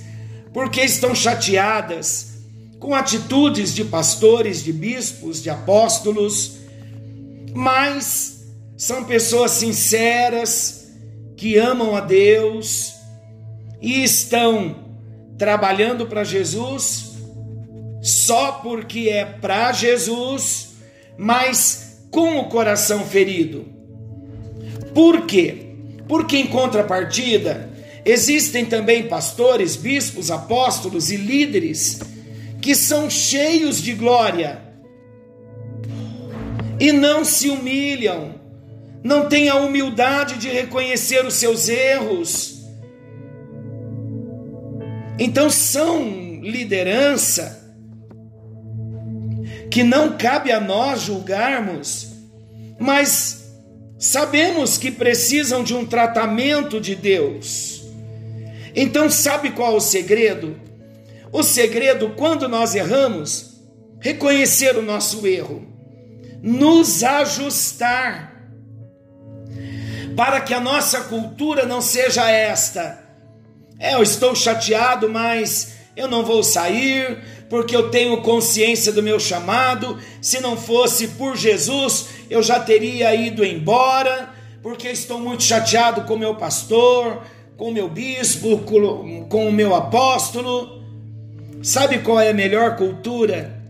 porque 0.55 0.81
estão 0.81 1.15
chateadas 1.15 2.39
com 2.79 2.95
atitudes 2.95 3.75
de 3.75 3.85
pastores, 3.85 4.63
de 4.63 4.73
bispos, 4.73 5.43
de 5.43 5.51
apóstolos, 5.51 6.59
mas 7.53 8.47
são 8.77 9.05
pessoas 9.05 9.51
sinceras 9.51 10.93
que 11.37 11.59
amam 11.59 11.97
a 11.97 12.01
Deus 12.01 12.95
e 13.83 14.05
estão 14.05 14.77
trabalhando 15.37 16.07
para 16.07 16.23
Jesus 16.23 17.13
só 18.01 18.53
porque 18.53 19.09
é 19.09 19.25
para 19.25 19.73
Jesus, 19.73 20.75
mas 21.17 22.07
com 22.11 22.39
o 22.39 22.49
coração 22.49 23.05
ferido. 23.05 23.65
Por 24.95 25.23
quê? 25.27 25.75
Porque 26.07 26.37
em 26.37 26.47
contrapartida, 26.47 27.74
existem 28.05 28.65
também 28.65 29.09
pastores, 29.09 29.77
bispos, 29.77 30.31
apóstolos 30.31 31.11
e 31.11 31.17
líderes 31.17 32.01
que 32.61 32.75
são 32.75 33.09
cheios 33.09 33.81
de 33.81 33.93
glória 33.95 34.63
e 36.81 36.93
não 36.93 37.25
se 37.25 37.49
humilham, 37.49 38.35
não 39.03 39.29
têm 39.29 39.49
a 39.49 39.57
humildade 39.57 40.39
de 40.39 40.49
reconhecer 40.49 41.25
os 41.25 41.35
seus 41.35 41.69
erros 41.69 42.55
então 45.19 45.49
são 45.49 46.41
liderança 46.43 47.63
que 49.71 49.83
não 49.83 50.17
cabe 50.17 50.53
a 50.53 50.61
nós 50.61 51.03
julgarmos, 51.03 52.13
mas 52.79 53.45
sabemos 53.99 54.77
que 54.77 54.91
precisam 54.91 55.63
de 55.63 55.75
um 55.75 55.85
tratamento 55.85 56.81
de 56.81 56.95
Deus. 56.95 57.74
Então, 58.75 59.09
sabe 59.09 59.51
qual 59.51 59.75
é 59.75 59.77
o 59.77 59.81
segredo? 59.81 60.61
O 61.33 61.43
segredo, 61.43 62.11
quando 62.17 62.49
nós 62.49 62.75
erramos, 62.75 63.61
reconhecer 64.01 64.77
o 64.77 64.83
nosso 64.83 65.27
erro, 65.27 65.67
nos 66.43 67.03
ajustar, 67.03 68.33
para 70.17 70.41
que 70.41 70.55
a 70.55 70.61
nossa 70.61 71.03
cultura 71.03 71.67
não 71.67 71.81
seja 71.81 72.31
esta 72.31 73.05
é, 73.79 73.95
eu 73.95 74.03
estou 74.03 74.35
chateado, 74.35 75.09
mas 75.09 75.75
eu 75.97 76.09
não 76.09 76.25
vou 76.25 76.43
sair, 76.43 77.19
porque 77.51 77.75
eu 77.75 77.91
tenho 77.91 78.23
consciência 78.23 78.93
do 78.93 79.03
meu 79.03 79.19
chamado. 79.19 79.99
Se 80.23 80.41
não 80.41 80.57
fosse 80.57 81.09
por 81.09 81.37
Jesus, 81.37 82.07
eu 82.31 82.43
já 82.43 82.61
teria 82.61 83.15
ido 83.15 83.45
embora, 83.45 84.33
porque 84.63 84.89
estou 84.89 85.19
muito 85.19 85.43
chateado 85.43 86.03
com 86.03 86.17
meu 86.17 86.37
pastor, 86.37 87.23
com 87.57 87.71
meu 87.71 87.89
bispo, 87.89 88.59
com 89.29 89.49
o 89.49 89.53
meu 89.53 89.75
apóstolo. 89.75 90.83
Sabe 91.63 91.99
qual 91.99 92.21
é 92.21 92.31
a 92.31 92.35
melhor 92.35 92.77
cultura? 92.77 93.63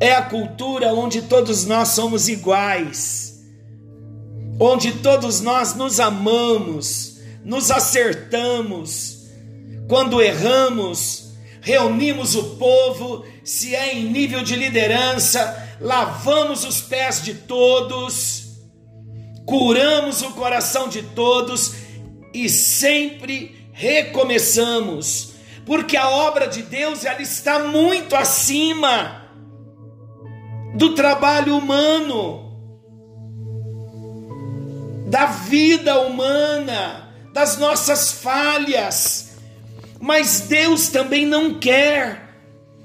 É 0.00 0.12
a 0.12 0.22
cultura 0.22 0.94
onde 0.94 1.22
todos 1.22 1.64
nós 1.64 1.88
somos 1.88 2.28
iguais, 2.28 3.44
onde 4.60 4.92
todos 4.92 5.40
nós 5.40 5.74
nos 5.74 5.98
amamos 5.98 7.18
nos 7.48 7.70
acertamos, 7.70 9.26
quando 9.88 10.20
erramos, 10.20 11.30
reunimos 11.62 12.34
o 12.34 12.56
povo, 12.56 13.24
se 13.42 13.74
é 13.74 13.94
em 13.94 14.04
nível 14.04 14.42
de 14.42 14.54
liderança, 14.54 15.76
lavamos 15.80 16.64
os 16.64 16.82
pés 16.82 17.22
de 17.22 17.32
todos, 17.32 18.48
curamos 19.46 20.20
o 20.20 20.32
coração 20.32 20.88
de 20.88 21.02
todos 21.02 21.72
e 22.32 22.48
sempre 22.48 23.68
recomeçamos, 23.72 25.34
porque 25.64 25.96
a 25.96 26.08
obra 26.08 26.46
de 26.46 26.62
Deus 26.62 27.04
ela 27.04 27.22
está 27.22 27.60
muito 27.60 28.16
acima 28.16 29.24
do 30.74 30.94
trabalho 30.94 31.56
humano, 31.56 32.46
da 35.08 35.26
vida 35.26 36.00
humana 36.00 37.08
das 37.32 37.56
nossas 37.56 38.12
falhas, 38.12 39.36
mas 40.00 40.40
Deus 40.40 40.88
também 40.88 41.24
não 41.26 41.54
quer 41.54 42.28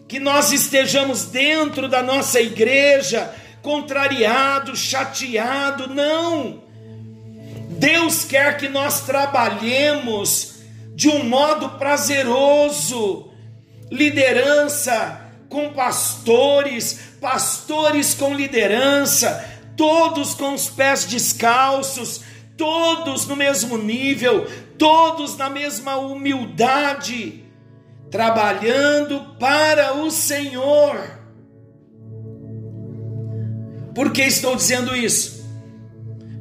que 0.08 0.19
nós 0.19 0.51
estejamos 0.51 1.25
dentro 1.25 1.89
da 1.89 2.03
nossa 2.03 2.39
igreja 2.39 3.34
contrariado, 3.62 4.75
chateado, 4.75 5.88
não. 5.88 6.62
Deus 7.84 8.24
quer 8.24 8.56
que 8.56 8.69
nós 8.69 9.02
trabalhemos 9.02 10.54
de 10.96 11.10
um 11.10 11.26
modo 11.26 11.72
prazeroso, 11.72 13.30
liderança 13.91 15.19
com 15.50 15.74
pastores, 15.74 17.17
pastores 17.19 18.13
com 18.13 18.34
liderança, 18.34 19.43
todos 19.76 20.34
com 20.34 20.54
os 20.54 20.69
pés 20.69 21.04
descalços, 21.04 22.22
todos 22.56 23.28
no 23.28 23.36
mesmo 23.36 23.78
nível, 23.78 24.48
todos 24.78 25.36
na 25.36 25.50
mesma 25.50 25.98
humildade, 25.98 27.43
trabalhando 28.10 29.36
para 29.38 29.93
o 29.93 30.10
Senhor. 30.10 31.19
Por 33.93 34.13
que 34.13 34.22
estou 34.22 34.56
dizendo 34.56 34.96
isso? 34.96 35.43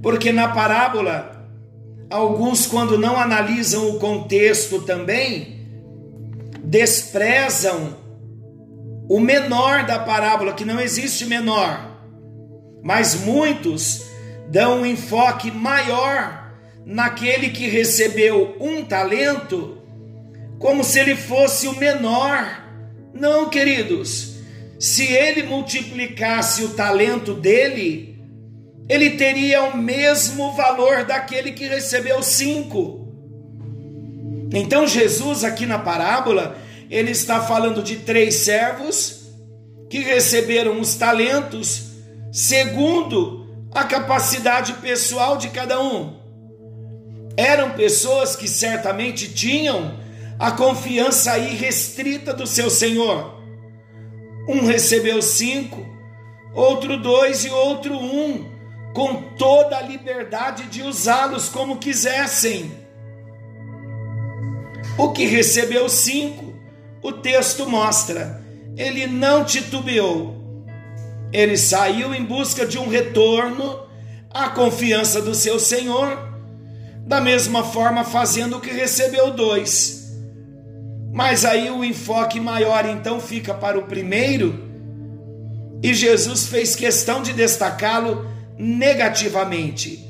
Porque 0.01 0.33
na 0.33 0.49
parábola, 0.49 1.32
alguns, 2.13 2.67
quando 2.67 2.99
não 2.99 3.19
analisam 3.19 3.89
o 3.89 3.99
contexto 3.99 4.83
também, 4.83 5.67
desprezam 6.63 7.97
o 9.09 9.19
menor 9.19 9.85
da 9.85 9.99
parábola, 9.99 10.53
que 10.53 10.65
não 10.65 10.81
existe 10.81 11.27
menor, 11.27 11.99
mas 12.83 13.15
muitos 13.15 14.05
dão 14.49 14.83
um 14.83 14.87
enfoque 14.87 15.51
maior 15.51 16.53
naquele 16.85 17.51
que 17.51 17.67
recebeu 17.67 18.57
um 18.61 18.85
talento, 18.85 19.79
como 20.59 20.85
se 20.85 20.99
ele 20.99 21.17
fosse 21.17 21.67
o 21.67 21.79
menor. 21.79 22.63
Não, 23.15 23.49
queridos, 23.49 24.37
se 24.79 25.05
ele 25.05 25.45
multiplicasse 25.45 26.65
o 26.65 26.71
talento 26.71 27.35
dele, 27.35 28.12
ele 28.89 29.11
teria 29.11 29.63
o 29.65 29.77
mesmo 29.77 30.53
valor 30.53 31.05
daquele 31.05 31.53
que 31.53 31.67
recebeu 31.67 32.23
cinco. 32.23 33.09
Então, 34.53 34.87
Jesus, 34.87 35.45
aqui 35.45 35.65
na 35.65 35.79
parábola, 35.79 36.57
ele 36.91 37.11
está 37.11 37.41
falando 37.41 37.83
de 37.83 37.97
três 37.97 38.37
servos 38.37 39.23
que 39.89 40.01
receberam 40.01 40.81
os 40.81 40.95
talentos 40.95 41.93
segundo 42.31 43.47
a 43.75 43.85
capacidade 43.85 44.75
pessoal 44.75 45.37
de 45.37 45.49
cada 45.49 45.81
um. 45.81 46.21
Eram 47.37 47.71
pessoas 47.71 48.37
que 48.37 48.47
certamente 48.47 49.33
tinham 49.33 49.99
a 50.39 50.51
confiança 50.51 51.39
irrestrita 51.39 52.35
do 52.35 52.47
seu 52.47 52.69
Senhor. 52.69 53.41
Um 54.49 54.67
recebeu 54.67 55.23
cinco, 55.23 55.87
outro 56.55 57.01
dois 57.01 57.45
e 57.45 57.51
outro 57.51 57.95
um. 57.97 58.52
Com 58.93 59.23
toda 59.37 59.79
a 59.79 59.83
liberdade 59.83 60.65
de 60.65 60.83
usá-los 60.83 61.49
como 61.49 61.79
quisessem. 61.79 62.71
O 64.99 65.11
que 65.13 65.25
recebeu 65.25 65.89
cinco, 65.89 66.53
o 67.03 67.13
texto 67.13 67.69
mostra, 67.69 68.43
ele 68.77 69.07
não 69.07 69.45
titubeou, 69.45 70.37
ele 71.33 71.57
saiu 71.57 72.15
em 72.15 72.25
busca 72.25 72.67
de 72.67 72.79
um 72.79 72.89
retorno 72.89 73.87
à 74.31 74.51
confiança 74.51 75.23
do 75.23 75.35
seu 75.35 75.59
Senhor, 75.59 76.31
da 77.07 77.21
mesma 77.21 77.65
forma 77.65 78.05
fazendo 78.05 78.59
o 78.59 78.61
que 78.61 78.71
recebeu 78.71 79.31
dois. 79.31 80.13
Mas 81.13 81.45
aí 81.45 81.71
o 81.71 81.85
enfoque 81.85 82.39
maior 82.39 82.87
então 82.87 83.21
fica 83.21 83.55
para 83.55 83.79
o 83.79 83.87
primeiro, 83.87 84.71
e 85.83 85.93
Jesus 85.95 86.47
fez 86.47 86.77
questão 86.77 87.23
de 87.23 87.33
destacá-lo 87.33 88.31
negativamente. 88.63 90.09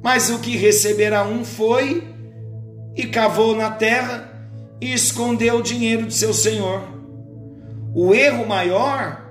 Mas 0.00 0.30
o 0.30 0.38
que 0.38 0.56
receberá 0.56 1.24
um 1.26 1.44
foi 1.44 2.06
e 2.94 3.06
cavou 3.06 3.56
na 3.56 3.70
terra 3.70 4.32
e 4.80 4.92
escondeu 4.92 5.56
o 5.56 5.62
dinheiro 5.62 6.06
de 6.06 6.14
seu 6.14 6.32
senhor. 6.32 6.82
O 7.92 8.14
erro 8.14 8.46
maior 8.46 9.26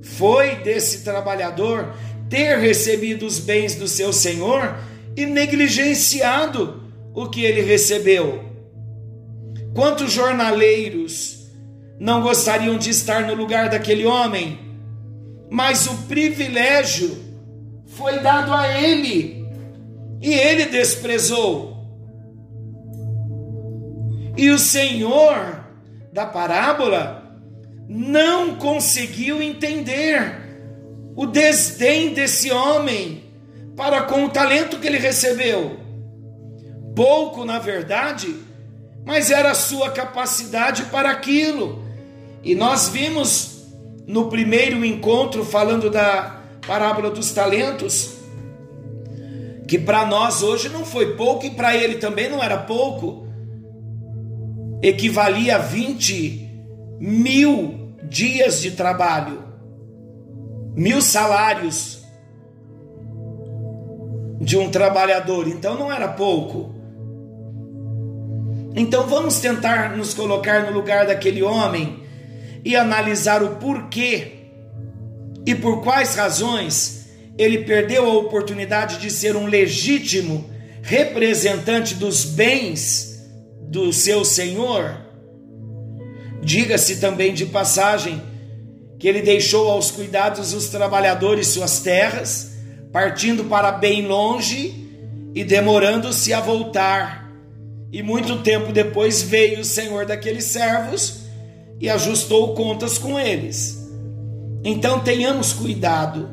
foi 0.00 0.56
desse 0.56 1.04
trabalhador 1.04 1.94
ter 2.30 2.56
recebido 2.58 3.26
os 3.26 3.38
bens 3.38 3.74
do 3.74 3.86
seu 3.86 4.10
senhor 4.10 4.78
e 5.14 5.26
negligenciado 5.26 6.82
o 7.14 7.28
que 7.28 7.44
ele 7.44 7.60
recebeu. 7.60 8.42
Quantos 9.74 10.10
jornaleiros 10.10 11.50
não 12.00 12.22
gostariam 12.22 12.78
de 12.78 12.88
estar 12.88 13.26
no 13.26 13.34
lugar 13.34 13.68
daquele 13.68 14.06
homem? 14.06 14.58
Mas 15.50 15.86
o 15.86 15.94
privilégio 16.08 17.31
foi 17.96 18.20
dado 18.20 18.52
a 18.52 18.80
ele 18.80 19.46
e 20.20 20.32
ele 20.32 20.66
desprezou. 20.66 21.72
E 24.36 24.50
o 24.50 24.58
Senhor 24.58 25.64
da 26.12 26.24
parábola 26.24 27.38
não 27.88 28.56
conseguiu 28.56 29.42
entender 29.42 30.40
o 31.14 31.26
desdém 31.26 32.14
desse 32.14 32.50
homem 32.50 33.24
para 33.76 34.02
com 34.02 34.24
o 34.24 34.30
talento 34.30 34.78
que 34.78 34.86
ele 34.86 34.98
recebeu. 34.98 35.78
Pouco, 36.96 37.44
na 37.44 37.58
verdade, 37.58 38.34
mas 39.04 39.30
era 39.30 39.50
a 39.50 39.54
sua 39.54 39.90
capacidade 39.90 40.84
para 40.84 41.10
aquilo. 41.10 41.84
E 42.42 42.54
nós 42.54 42.88
vimos 42.88 43.66
no 44.06 44.28
primeiro 44.28 44.84
encontro, 44.84 45.44
falando 45.44 45.90
da 45.90 46.41
parábola 46.66 47.10
dos 47.10 47.32
talentos, 47.32 48.16
que 49.66 49.78
para 49.78 50.06
nós 50.06 50.42
hoje 50.42 50.68
não 50.68 50.84
foi 50.84 51.16
pouco 51.16 51.46
e 51.46 51.50
para 51.50 51.76
ele 51.76 51.96
também 51.96 52.28
não 52.28 52.42
era 52.42 52.58
pouco, 52.58 53.26
equivalia 54.82 55.56
a 55.56 55.58
20 55.58 56.50
mil 57.00 57.94
dias 58.08 58.60
de 58.60 58.72
trabalho, 58.72 59.42
mil 60.74 61.00
salários 61.00 62.02
de 64.40 64.56
um 64.56 64.70
trabalhador, 64.70 65.46
então 65.48 65.78
não 65.78 65.92
era 65.92 66.08
pouco. 66.08 66.74
Então 68.74 69.06
vamos 69.06 69.38
tentar 69.38 69.96
nos 69.96 70.14
colocar 70.14 70.64
no 70.64 70.72
lugar 70.72 71.06
daquele 71.06 71.42
homem 71.42 72.02
e 72.64 72.74
analisar 72.74 73.42
o 73.42 73.56
porquê 73.56 74.41
e 75.46 75.54
por 75.54 75.82
quais 75.82 76.14
razões 76.14 77.02
ele 77.38 77.64
perdeu 77.64 78.04
a 78.10 78.14
oportunidade 78.14 78.98
de 78.98 79.10
ser 79.10 79.36
um 79.36 79.46
legítimo 79.46 80.50
representante 80.82 81.94
dos 81.94 82.24
bens 82.24 83.20
do 83.68 83.92
seu 83.92 84.24
senhor. 84.24 84.96
Diga-se 86.42 86.96
também 86.96 87.32
de 87.32 87.46
passagem 87.46 88.20
que 88.98 89.08
ele 89.08 89.22
deixou 89.22 89.70
aos 89.70 89.90
cuidados 89.90 90.52
os 90.52 90.68
trabalhadores 90.68 91.48
suas 91.48 91.80
terras, 91.80 92.52
partindo 92.92 93.44
para 93.44 93.72
bem 93.72 94.06
longe 94.06 94.88
e 95.34 95.42
demorando-se 95.42 96.32
a 96.32 96.40
voltar. 96.40 97.30
E 97.90 98.02
muito 98.02 98.42
tempo 98.42 98.72
depois 98.72 99.22
veio 99.22 99.60
o 99.60 99.64
senhor 99.64 100.06
daqueles 100.06 100.44
servos 100.44 101.22
e 101.80 101.88
ajustou 101.88 102.54
contas 102.54 102.98
com 102.98 103.18
eles. 103.18 103.81
Então 104.64 105.00
tenhamos 105.00 105.52
cuidado. 105.52 106.28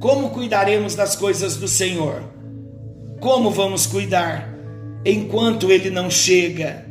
Como 0.00 0.30
cuidaremos 0.30 0.94
das 0.94 1.16
coisas 1.16 1.56
do 1.56 1.68
Senhor? 1.68 2.22
Como 3.20 3.50
vamos 3.50 3.86
cuidar 3.86 4.54
enquanto 5.04 5.70
ele 5.70 5.90
não 5.90 6.10
chega? 6.10 6.86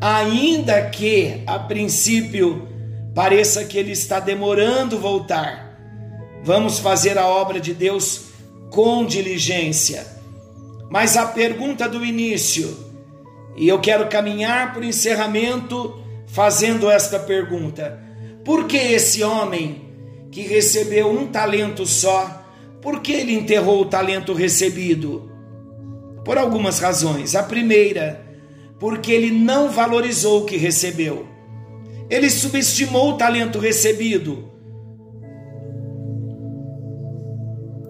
Ainda 0.00 0.82
que 0.90 1.42
a 1.46 1.58
princípio 1.58 2.68
pareça 3.14 3.64
que 3.64 3.78
ele 3.78 3.92
está 3.92 4.20
demorando 4.20 4.98
voltar, 4.98 5.78
vamos 6.44 6.78
fazer 6.78 7.16
a 7.18 7.26
obra 7.26 7.58
de 7.58 7.72
Deus 7.72 8.26
com 8.70 9.04
diligência. 9.04 10.06
Mas 10.90 11.16
a 11.16 11.26
pergunta 11.26 11.88
do 11.88 12.04
início, 12.04 12.76
e 13.56 13.66
eu 13.66 13.80
quero 13.80 14.08
caminhar 14.08 14.72
para 14.72 14.82
o 14.82 14.84
encerramento 14.84 15.98
fazendo 16.26 16.90
esta 16.90 17.18
pergunta: 17.18 17.98
por 18.46 18.68
que 18.68 18.76
esse 18.76 19.24
homem 19.24 19.82
que 20.30 20.42
recebeu 20.42 21.10
um 21.10 21.26
talento 21.26 21.84
só, 21.84 22.44
por 22.80 23.00
que 23.00 23.10
ele 23.10 23.34
enterrou 23.34 23.80
o 23.80 23.86
talento 23.86 24.32
recebido? 24.32 25.28
Por 26.24 26.38
algumas 26.38 26.78
razões. 26.78 27.34
A 27.34 27.42
primeira, 27.42 28.24
porque 28.78 29.10
ele 29.10 29.32
não 29.32 29.68
valorizou 29.68 30.42
o 30.42 30.44
que 30.44 30.56
recebeu. 30.56 31.26
Ele 32.08 32.30
subestimou 32.30 33.10
o 33.10 33.16
talento 33.16 33.58
recebido. 33.58 34.48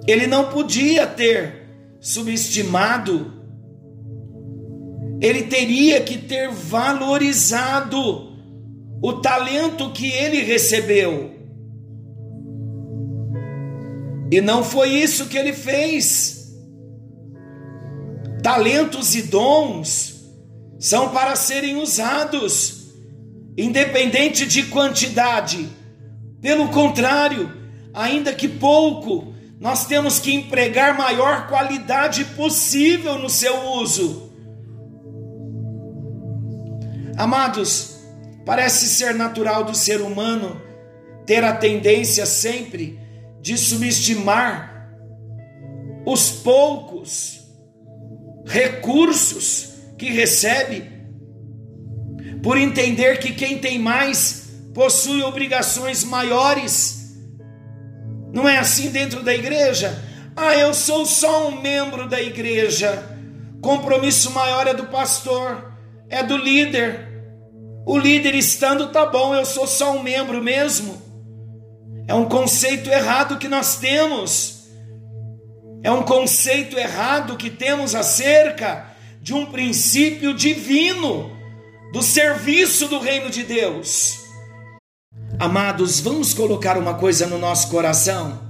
Ele 0.08 0.26
não 0.26 0.48
podia 0.48 1.06
ter 1.06 1.68
subestimado. 2.00 3.30
Ele 5.20 5.42
teria 5.42 6.00
que 6.00 6.16
ter 6.16 6.48
valorizado 6.50 8.25
o 9.02 9.14
talento 9.14 9.92
que 9.92 10.10
ele 10.10 10.42
recebeu. 10.42 11.34
E 14.30 14.40
não 14.40 14.64
foi 14.64 14.90
isso 14.90 15.26
que 15.26 15.38
ele 15.38 15.52
fez. 15.52 16.54
Talentos 18.42 19.14
e 19.14 19.22
dons 19.22 20.24
são 20.78 21.10
para 21.10 21.36
serem 21.36 21.76
usados, 21.76 22.92
independente 23.56 24.46
de 24.46 24.64
quantidade. 24.64 25.68
Pelo 26.40 26.68
contrário, 26.68 27.52
ainda 27.94 28.32
que 28.32 28.48
pouco, 28.48 29.34
nós 29.58 29.86
temos 29.86 30.18
que 30.18 30.34
empregar 30.34 30.96
maior 30.96 31.48
qualidade 31.48 32.24
possível 32.24 33.18
no 33.18 33.30
seu 33.30 33.70
uso. 33.72 34.30
Amados, 37.16 37.95
Parece 38.46 38.86
ser 38.86 39.12
natural 39.12 39.64
do 39.64 39.74
ser 39.74 40.00
humano 40.00 40.62
ter 41.26 41.42
a 41.42 41.56
tendência 41.56 42.24
sempre 42.24 42.96
de 43.42 43.58
subestimar 43.58 44.88
os 46.06 46.30
poucos 46.30 47.40
recursos 48.46 49.74
que 49.98 50.10
recebe, 50.10 50.92
por 52.40 52.56
entender 52.56 53.18
que 53.18 53.32
quem 53.32 53.58
tem 53.58 53.80
mais 53.80 54.50
possui 54.72 55.22
obrigações 55.22 56.04
maiores. 56.04 57.16
Não 58.32 58.48
é 58.48 58.58
assim 58.58 58.90
dentro 58.90 59.24
da 59.24 59.34
igreja? 59.34 60.00
Ah, 60.36 60.54
eu 60.54 60.72
sou 60.72 61.04
só 61.04 61.48
um 61.48 61.60
membro 61.60 62.08
da 62.08 62.20
igreja. 62.22 63.02
Compromisso 63.60 64.30
maior 64.30 64.68
é 64.68 64.74
do 64.74 64.86
pastor, 64.86 65.72
é 66.08 66.22
do 66.22 66.36
líder. 66.36 67.15
O 67.86 67.96
líder 67.96 68.34
estando 68.34 68.88
tá 68.88 69.06
bom, 69.06 69.32
eu 69.32 69.46
sou 69.46 69.64
só 69.64 69.96
um 69.96 70.02
membro 70.02 70.42
mesmo. 70.42 71.00
É 72.08 72.14
um 72.14 72.24
conceito 72.24 72.90
errado 72.90 73.38
que 73.38 73.46
nós 73.46 73.76
temos. 73.76 74.66
É 75.84 75.90
um 75.92 76.02
conceito 76.02 76.76
errado 76.76 77.36
que 77.36 77.48
temos 77.48 77.94
acerca 77.94 78.88
de 79.22 79.32
um 79.32 79.46
princípio 79.46 80.34
divino 80.34 81.30
do 81.92 82.02
serviço 82.02 82.88
do 82.88 82.98
reino 82.98 83.30
de 83.30 83.44
Deus. 83.44 84.18
Amados, 85.38 86.00
vamos 86.00 86.34
colocar 86.34 86.76
uma 86.76 86.94
coisa 86.94 87.24
no 87.28 87.38
nosso 87.38 87.68
coração. 87.70 88.40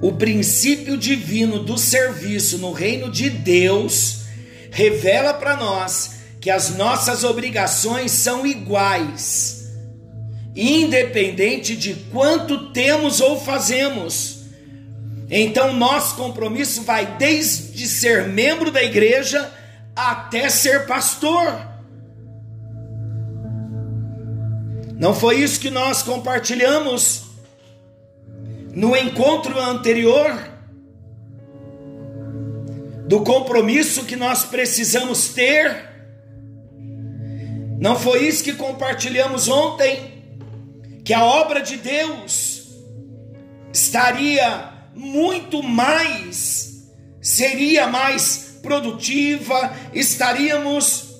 O 0.00 0.12
princípio 0.12 0.96
divino 0.96 1.58
do 1.58 1.76
serviço 1.76 2.58
no 2.58 2.70
reino 2.70 3.10
de 3.10 3.28
Deus 3.28 4.22
revela 4.70 5.34
para 5.34 5.56
nós 5.56 6.21
que 6.42 6.50
as 6.50 6.74
nossas 6.74 7.22
obrigações 7.22 8.10
são 8.10 8.44
iguais, 8.44 9.70
independente 10.56 11.76
de 11.76 11.94
quanto 12.10 12.72
temos 12.72 13.20
ou 13.20 13.40
fazemos. 13.40 14.40
Então, 15.30 15.72
nosso 15.72 16.16
compromisso 16.16 16.82
vai 16.82 17.16
desde 17.16 17.86
ser 17.86 18.26
membro 18.26 18.72
da 18.72 18.82
igreja 18.82 19.52
até 19.94 20.48
ser 20.48 20.84
pastor. 20.88 21.64
Não 24.98 25.14
foi 25.14 25.36
isso 25.36 25.60
que 25.60 25.70
nós 25.70 26.02
compartilhamos 26.02 27.22
no 28.74 28.96
encontro 28.96 29.60
anterior? 29.60 30.50
Do 33.06 33.20
compromisso 33.22 34.04
que 34.04 34.16
nós 34.16 34.44
precisamos 34.44 35.28
ter? 35.28 35.91
Não 37.82 37.98
foi 37.98 38.28
isso 38.28 38.44
que 38.44 38.52
compartilhamos 38.52 39.48
ontem? 39.48 40.22
Que 41.04 41.12
a 41.12 41.24
obra 41.24 41.60
de 41.60 41.76
Deus 41.76 42.68
estaria 43.72 44.72
muito 44.94 45.64
mais, 45.64 46.88
seria 47.20 47.88
mais 47.88 48.60
produtiva, 48.62 49.74
estaríamos 49.92 51.12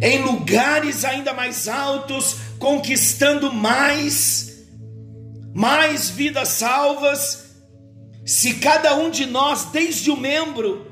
em 0.00 0.22
lugares 0.22 1.04
ainda 1.04 1.34
mais 1.34 1.66
altos, 1.66 2.36
conquistando 2.60 3.52
mais, 3.52 4.68
mais 5.52 6.10
vidas 6.10 6.46
salvas, 6.46 7.56
se 8.24 8.54
cada 8.54 8.94
um 8.94 9.10
de 9.10 9.26
nós, 9.26 9.64
desde 9.72 10.12
o 10.12 10.16
membro, 10.16 10.86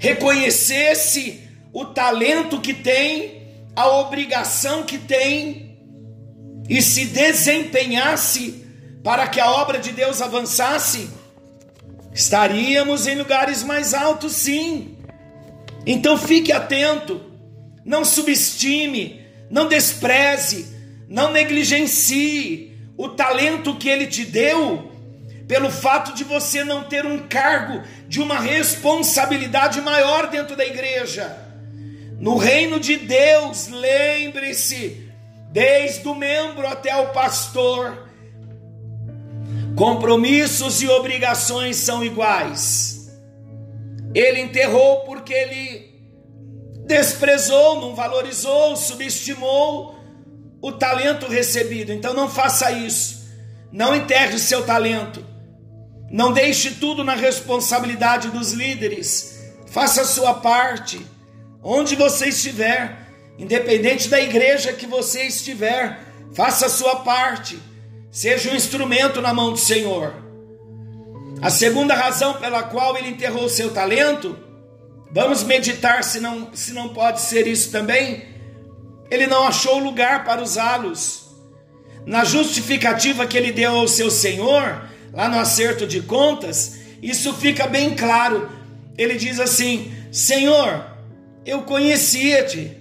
reconhecesse 0.00 1.48
o 1.72 1.84
talento 1.84 2.60
que 2.60 2.74
tem, 2.74 3.43
a 3.76 3.88
obrigação 3.88 4.82
que 4.82 4.98
tem, 4.98 5.78
e 6.68 6.80
se 6.80 7.06
desempenhasse 7.06 8.64
para 9.02 9.28
que 9.28 9.40
a 9.40 9.50
obra 9.50 9.78
de 9.78 9.92
Deus 9.92 10.22
avançasse, 10.22 11.10
estaríamos 12.12 13.06
em 13.06 13.16
lugares 13.16 13.62
mais 13.62 13.92
altos, 13.92 14.32
sim. 14.32 14.96
Então 15.86 16.16
fique 16.16 16.52
atento, 16.52 17.20
não 17.84 18.04
subestime, 18.04 19.20
não 19.50 19.68
despreze, 19.68 20.66
não 21.08 21.30
negligencie 21.30 22.72
o 22.96 23.10
talento 23.10 23.76
que 23.76 23.88
Ele 23.88 24.06
te 24.06 24.24
deu, 24.24 24.90
pelo 25.46 25.70
fato 25.70 26.14
de 26.14 26.24
você 26.24 26.64
não 26.64 26.84
ter 26.84 27.04
um 27.04 27.18
cargo 27.28 27.82
de 28.08 28.20
uma 28.20 28.38
responsabilidade 28.38 29.82
maior 29.82 30.28
dentro 30.28 30.56
da 30.56 30.64
igreja. 30.64 31.43
No 32.24 32.38
reino 32.38 32.80
de 32.80 32.96
Deus, 32.96 33.68
lembre-se, 33.68 35.10
desde 35.52 36.08
o 36.08 36.14
membro 36.14 36.66
até 36.66 36.96
o 36.96 37.12
pastor, 37.12 38.08
Compromissos 39.76 40.80
e 40.82 40.88
obrigações 40.88 41.76
são 41.76 42.04
iguais. 42.04 43.12
Ele 44.14 44.40
enterrou 44.40 45.00
porque 45.00 45.34
ele 45.34 46.00
desprezou, 46.86 47.80
não 47.80 47.94
valorizou, 47.94 48.76
subestimou 48.76 49.96
o 50.62 50.70
talento 50.70 51.26
recebido. 51.26 51.92
Então 51.92 52.14
não 52.14 52.30
faça 52.30 52.70
isso. 52.70 53.24
Não 53.72 53.96
enterre 53.96 54.38
seu 54.38 54.64
talento. 54.64 55.24
Não 56.08 56.32
deixe 56.32 56.70
tudo 56.70 57.02
na 57.02 57.16
responsabilidade 57.16 58.30
dos 58.30 58.52
líderes. 58.52 59.52
Faça 59.66 60.02
a 60.02 60.06
sua 60.06 60.34
parte. 60.34 61.04
Onde 61.64 61.96
você 61.96 62.28
estiver, 62.28 63.08
independente 63.38 64.06
da 64.06 64.20
igreja 64.20 64.72
que 64.74 64.86
você 64.86 65.22
estiver, 65.24 65.98
faça 66.34 66.66
a 66.66 66.68
sua 66.68 66.96
parte 66.96 67.58
seja 68.14 68.52
um 68.52 68.54
instrumento 68.54 69.20
na 69.20 69.34
mão 69.34 69.50
do 69.50 69.58
Senhor. 69.58 70.14
A 71.42 71.50
segunda 71.50 71.94
razão 71.94 72.34
pela 72.34 72.62
qual 72.62 72.96
ele 72.96 73.08
enterrou 73.08 73.48
seu 73.48 73.70
talento, 73.70 74.38
vamos 75.10 75.42
meditar 75.42 76.04
se 76.04 76.20
não, 76.20 76.54
se 76.54 76.72
não 76.72 76.90
pode 76.90 77.20
ser 77.20 77.48
isso 77.48 77.72
também. 77.72 78.24
Ele 79.10 79.26
não 79.26 79.48
achou 79.48 79.80
lugar 79.80 80.24
para 80.24 80.40
usá-los. 80.40 81.24
Na 82.06 82.24
justificativa 82.24 83.26
que 83.26 83.36
ele 83.36 83.50
deu 83.50 83.74
ao 83.74 83.88
seu 83.88 84.12
Senhor, 84.12 84.88
lá 85.12 85.28
no 85.28 85.40
acerto 85.40 85.84
de 85.84 86.00
contas, 86.00 86.76
isso 87.02 87.34
fica 87.34 87.66
bem 87.66 87.96
claro. 87.96 88.48
Ele 88.96 89.16
diz 89.16 89.40
assim: 89.40 89.92
Senhor, 90.12 90.93
eu 91.44 91.62
conhecia-te, 91.62 92.72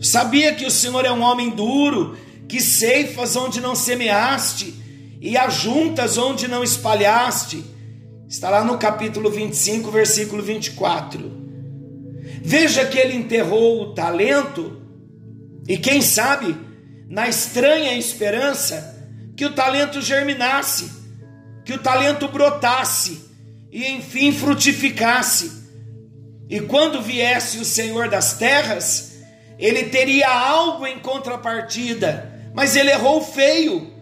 sabia 0.00 0.54
que 0.54 0.64
o 0.64 0.70
Senhor 0.70 1.04
é 1.04 1.10
um 1.10 1.22
homem 1.22 1.50
duro, 1.50 2.16
que 2.48 2.60
ceifas 2.60 3.36
onde 3.36 3.60
não 3.60 3.74
semeaste 3.74 4.74
e 5.20 5.36
ajuntas 5.36 6.16
onde 6.16 6.48
não 6.48 6.62
espalhaste. 6.62 7.64
Está 8.28 8.50
lá 8.50 8.62
no 8.62 8.78
capítulo 8.78 9.30
25, 9.30 9.90
versículo 9.90 10.42
24. 10.42 11.38
Veja 12.42 12.84
que 12.86 12.98
ele 12.98 13.16
enterrou 13.16 13.82
o 13.82 13.94
talento, 13.94 14.80
e 15.66 15.76
quem 15.76 16.00
sabe, 16.00 16.56
na 17.08 17.28
estranha 17.28 17.96
esperança, 17.96 18.96
que 19.36 19.44
o 19.44 19.52
talento 19.52 20.00
germinasse, 20.00 20.90
que 21.64 21.72
o 21.72 21.78
talento 21.78 22.28
brotasse 22.28 23.20
e 23.70 23.86
enfim 23.86 24.32
frutificasse. 24.32 25.57
E 26.48 26.60
quando 26.60 27.02
viesse 27.02 27.58
o 27.58 27.64
Senhor 27.64 28.08
das 28.08 28.34
terras, 28.34 29.12
ele 29.58 29.84
teria 29.84 30.28
algo 30.28 30.86
em 30.86 30.98
contrapartida 30.98 32.38
mas 32.58 32.74
ele 32.74 32.90
errou 32.90 33.22
feio, 33.22 33.92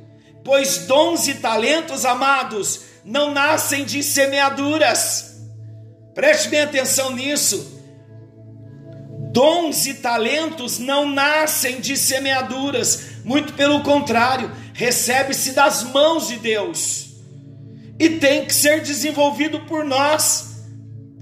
pois 0.43 0.79
dons 0.87 1.29
e 1.29 1.35
talentos, 1.35 2.07
amados, 2.07 2.85
não 3.05 3.31
nascem 3.31 3.85
de 3.85 4.03
semeaduras. 4.03 5.43
Preste 6.15 6.49
bem 6.49 6.63
atenção 6.63 7.15
nisso. 7.15 7.83
Dons 9.31 9.85
e 9.85 9.93
talentos 9.93 10.79
não 10.79 11.07
nascem 11.07 11.81
de 11.81 11.99
semeaduras, 11.99 13.17
muito 13.25 13.53
pelo 13.53 13.83
contrário, 13.83 14.51
recebe-se 14.73 15.53
das 15.53 15.83
mãos 15.83 16.29
de 16.29 16.37
Deus 16.37 17.09
e 17.99 18.09
tem 18.09 18.47
que 18.47 18.55
ser 18.55 18.81
desenvolvido 18.81 19.61
por 19.67 19.85
nós. 19.85 20.56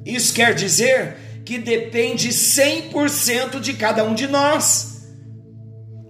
Isso 0.04 0.34
quer 0.34 0.54
dizer 0.54 1.16
que 1.44 1.58
depende 1.58 2.30
100% 2.30 3.60
de 3.60 3.74
cada 3.74 4.04
um 4.04 4.14
de 4.14 4.26
nós. 4.26 5.08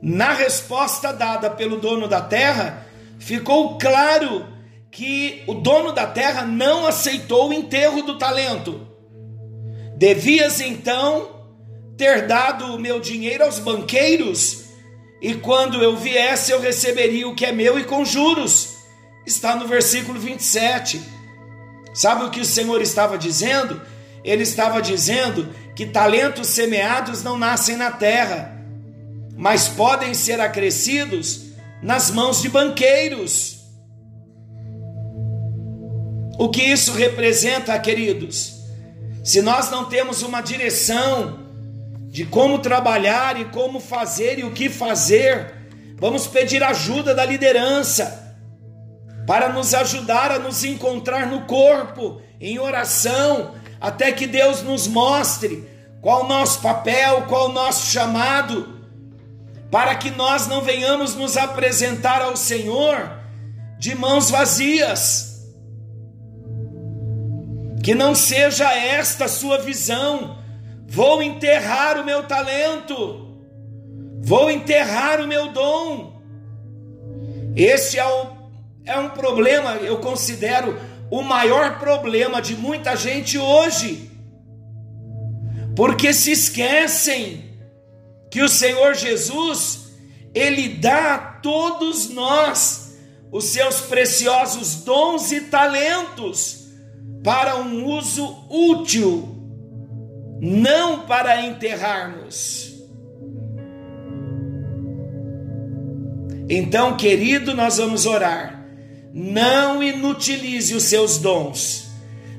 Na 0.02 0.33
resposta 0.33 1.12
dada 1.12 1.48
pelo 1.50 1.78
dono 1.78 2.07
da 2.07 2.20
terra, 2.20 2.87
ficou 3.18 3.78
claro 3.78 4.46
que 4.90 5.42
o 5.46 5.54
dono 5.54 5.92
da 5.92 6.07
terra 6.07 6.42
não 6.42 6.87
aceitou 6.87 7.48
o 7.48 7.52
enterro 7.52 8.02
do 8.02 8.18
talento. 8.18 8.87
Devias 9.96 10.61
então 10.61 11.46
ter 11.96 12.26
dado 12.26 12.74
o 12.74 12.78
meu 12.78 13.00
dinheiro 13.00 13.44
aos 13.44 13.59
banqueiros, 13.59 14.64
e 15.22 15.35
quando 15.35 15.83
eu 15.83 15.96
viesse 15.96 16.52
eu 16.52 16.61
receberia 16.61 17.26
o 17.26 17.35
que 17.35 17.46
é 17.46 17.52
meu 17.52 17.78
e 17.78 17.85
com 17.85 18.04
juros. 18.04 18.74
Está 19.26 19.57
no 19.57 19.66
versículo 19.66 20.20
27. 20.20 21.00
Sabe 21.94 22.24
o 22.24 22.30
que 22.30 22.40
o 22.40 22.44
Senhor 22.44 22.83
estava 22.83 23.16
dizendo? 23.16 23.80
Ele 24.22 24.42
estava 24.42 24.83
dizendo 24.83 25.48
que 25.74 25.87
talentos 25.87 26.48
semeados 26.48 27.22
não 27.22 27.38
nascem 27.38 27.76
na 27.76 27.90
terra 27.90 28.54
mas 29.37 29.68
podem 29.68 30.14
ser 30.14 30.40
acrescidos 30.40 31.46
nas 31.83 32.11
mãos 32.11 32.40
de 32.40 32.48
banqueiros. 32.48 33.59
O 36.38 36.48
que 36.48 36.62
isso 36.62 36.92
representa, 36.92 37.78
queridos? 37.78 38.54
Se 39.22 39.40
nós 39.40 39.70
não 39.70 39.87
temos 39.87 40.22
uma 40.22 40.40
direção 40.40 41.40
de 42.09 42.24
como 42.24 42.59
trabalhar 42.59 43.40
e 43.40 43.46
como 43.46 43.80
fazer 43.80 44.38
e 44.38 44.44
o 44.44 44.52
que 44.52 44.68
fazer, 44.68 45.52
vamos 45.96 46.26
pedir 46.26 46.62
ajuda 46.62 47.14
da 47.14 47.24
liderança 47.24 48.23
para 49.26 49.48
nos 49.48 49.74
ajudar 49.74 50.30
a 50.30 50.38
nos 50.38 50.64
encontrar 50.64 51.26
no 51.26 51.42
corpo, 51.42 52.20
em 52.40 52.58
oração, 52.58 53.54
até 53.80 54.12
que 54.12 54.26
Deus 54.26 54.62
nos 54.62 54.87
mostre 54.87 55.68
qual 56.00 56.24
o 56.24 56.28
nosso 56.28 56.60
papel, 56.60 57.22
qual 57.22 57.50
o 57.50 57.52
nosso 57.52 57.90
chamado 57.90 58.74
para 59.74 59.96
que 59.96 60.08
nós 60.08 60.46
não 60.46 60.60
venhamos 60.60 61.16
nos 61.16 61.37
apresentar 61.37 62.22
ao 62.22 62.37
Senhor 62.37 63.10
de 63.76 63.92
mãos 63.96 64.30
vazias. 64.30 65.42
Que 67.82 67.92
não 67.92 68.14
seja 68.14 68.72
esta 68.72 69.24
a 69.24 69.28
sua 69.28 69.58
visão. 69.58 70.38
Vou 70.87 71.20
enterrar 71.20 71.98
o 71.98 72.04
meu 72.04 72.22
talento, 72.22 73.37
vou 74.22 74.48
enterrar 74.48 75.20
o 75.20 75.26
meu 75.26 75.50
dom. 75.52 76.22
Esse 77.56 77.98
é, 77.98 78.06
o, 78.06 78.28
é 78.85 78.99
um 78.99 79.11
problema, 79.11 79.77
eu 79.77 79.99
considero 79.99 80.79
o 81.11 81.23
maior 81.23 81.79
problema 81.79 82.40
de 82.40 82.55
muita 82.57 82.94
gente 82.97 83.38
hoje, 83.38 84.11
porque 85.75 86.12
se 86.12 86.33
esquecem 86.33 87.44
que 88.31 88.42
o 88.42 88.49
Senhor 88.49 88.94
Jesus, 88.94 89.92
ele 90.35 90.68
dá 90.68 91.14
a 91.14 91.18
todos 91.18 92.11
nós 92.11 92.99
os 93.31 93.44
seus 93.44 93.81
preciosos 93.81 94.85
dons 94.85 95.33
e 95.33 95.42
talentos 95.42 96.68
para 97.23 97.57
um 97.57 97.87
uso 97.87 98.44
útil, 98.51 99.29
não 100.40 101.01
para 101.07 101.42
enterrarmos. 101.42 102.75
Então, 106.49 106.97
querido, 106.97 107.55
nós 107.55 107.79
vamos 107.79 108.05
orar. 108.05 108.63
Não 109.16 109.81
inutilize 109.81 110.74
os 110.74 110.83
seus 110.83 111.18
dons, 111.18 111.87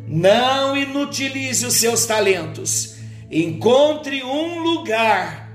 não 0.06 0.76
inutilize 0.76 1.66
os 1.66 1.76
seus 1.76 2.06
talentos. 2.06 2.98
Encontre 3.32 4.22
um 4.26 4.60
lugar 4.60 5.50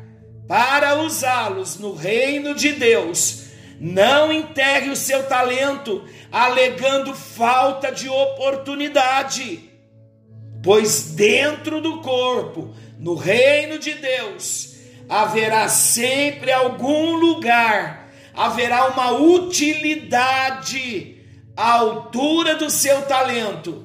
para 0.49 0.95
usá-los 1.03 1.79
no 1.79 1.95
reino 1.95 2.55
de 2.55 2.73
Deus. 2.73 3.51
Não 3.79 4.33
enterre 4.33 4.89
o 4.89 4.97
seu 4.97 5.25
talento 5.25 6.03
alegando 6.33 7.15
falta 7.15 7.93
de 7.93 8.09
oportunidade, 8.09 9.71
pois 10.63 11.13
dentro 11.13 11.83
do 11.83 12.01
corpo, 12.01 12.75
no 12.99 13.15
reino 13.15 13.79
de 13.79 13.93
Deus, 13.93 14.75
haverá 15.07 15.69
sempre 15.69 16.51
algum 16.51 17.15
lugar, 17.17 18.00
haverá 18.41 18.87
uma 18.87 19.13
utilidade 19.13 21.19
à 21.55 21.75
altura 21.75 22.55
do 22.55 22.71
seu 22.71 23.03
talento. 23.03 23.85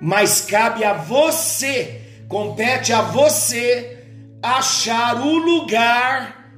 Mas 0.00 0.40
cabe 0.40 0.82
a 0.82 0.94
você, 0.94 2.00
compete 2.28 2.92
a 2.92 3.00
você 3.00 4.08
achar 4.42 5.24
o 5.24 5.36
lugar, 5.36 6.50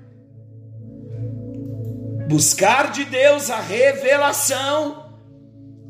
buscar 2.30 2.90
de 2.90 3.04
Deus 3.04 3.50
a 3.50 3.60
revelação 3.60 5.12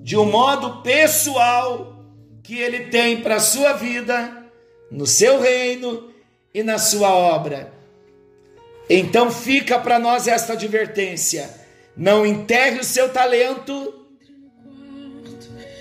de 0.02 0.16
um 0.16 0.28
modo 0.28 0.82
pessoal 0.82 2.04
que 2.42 2.58
Ele 2.58 2.86
tem 2.86 3.20
para 3.20 3.36
a 3.36 3.40
sua 3.40 3.74
vida, 3.74 4.44
no 4.90 5.06
seu 5.06 5.40
reino 5.40 6.10
e 6.52 6.64
na 6.64 6.78
sua 6.78 7.10
obra. 7.10 7.75
Então 8.88 9.30
fica 9.30 9.78
para 9.78 9.98
nós 9.98 10.28
esta 10.28 10.52
advertência: 10.52 11.50
não 11.96 12.24
enterre 12.24 12.80
o 12.80 12.84
seu 12.84 13.08
talento 13.08 14.06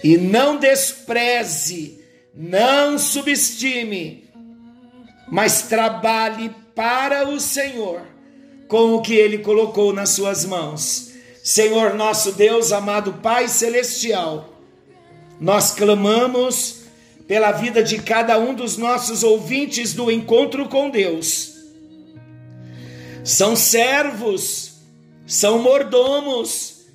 e 0.04 0.18
não 0.18 0.58
despreze, 0.58 2.04
não 2.34 2.98
subestime 2.98 4.26
mas 5.28 5.63
trabalhe 5.63 6.54
para 6.74 7.28
o 7.28 7.39
Senhor 7.39 8.02
com 8.68 8.96
o 8.96 9.02
que 9.02 9.13
Ele 9.13 9.39
colocou 9.39 9.94
nas 9.94 10.10
suas 10.10 10.46
mãos. 10.46 11.12
Senhor 11.44 11.94
nosso 11.94 12.32
Deus, 12.32 12.72
amado 12.72 13.13
Pai 13.13 13.48
Celestial, 13.48 14.50
nós 15.39 15.72
clamamos 15.72 16.84
pela 17.28 17.52
vida 17.52 17.84
de 17.84 18.02
cada 18.02 18.39
um 18.39 18.54
dos 18.54 18.78
nossos 18.78 19.24
ouvintes 19.24 19.94
do 19.94 20.12
encontro 20.12 20.68
com 20.68 20.89
Deus. 20.89 21.55
São 23.26 23.58
servos, 23.58 24.76
são 25.28 25.60
mordomos, 25.60 26.86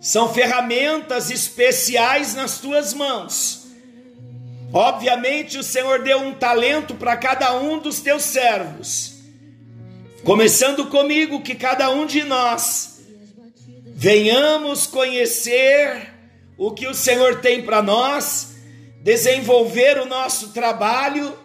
são 0.00 0.34
ferramentas 0.34 1.30
especiais 1.30 2.34
nas 2.34 2.58
tuas 2.58 2.92
mãos 2.92 3.64
Obviamente, 4.76 5.56
o 5.56 5.62
Senhor 5.62 6.02
deu 6.02 6.18
um 6.18 6.34
talento 6.34 6.96
para 6.96 7.16
cada 7.16 7.56
um 7.56 7.78
dos 7.78 8.00
teus 8.00 8.24
servos. 8.24 9.14
Começando 10.24 10.86
comigo, 10.86 11.42
que 11.42 11.54
cada 11.54 11.90
um 11.90 12.04
de 12.04 12.24
nós 12.24 13.00
venhamos 13.94 14.84
conhecer 14.84 16.12
o 16.58 16.72
que 16.72 16.88
o 16.88 16.94
Senhor 16.94 17.40
tem 17.40 17.62
para 17.62 17.80
nós, 17.80 18.56
desenvolver 19.00 19.96
o 19.98 20.06
nosso 20.06 20.48
trabalho, 20.48 21.38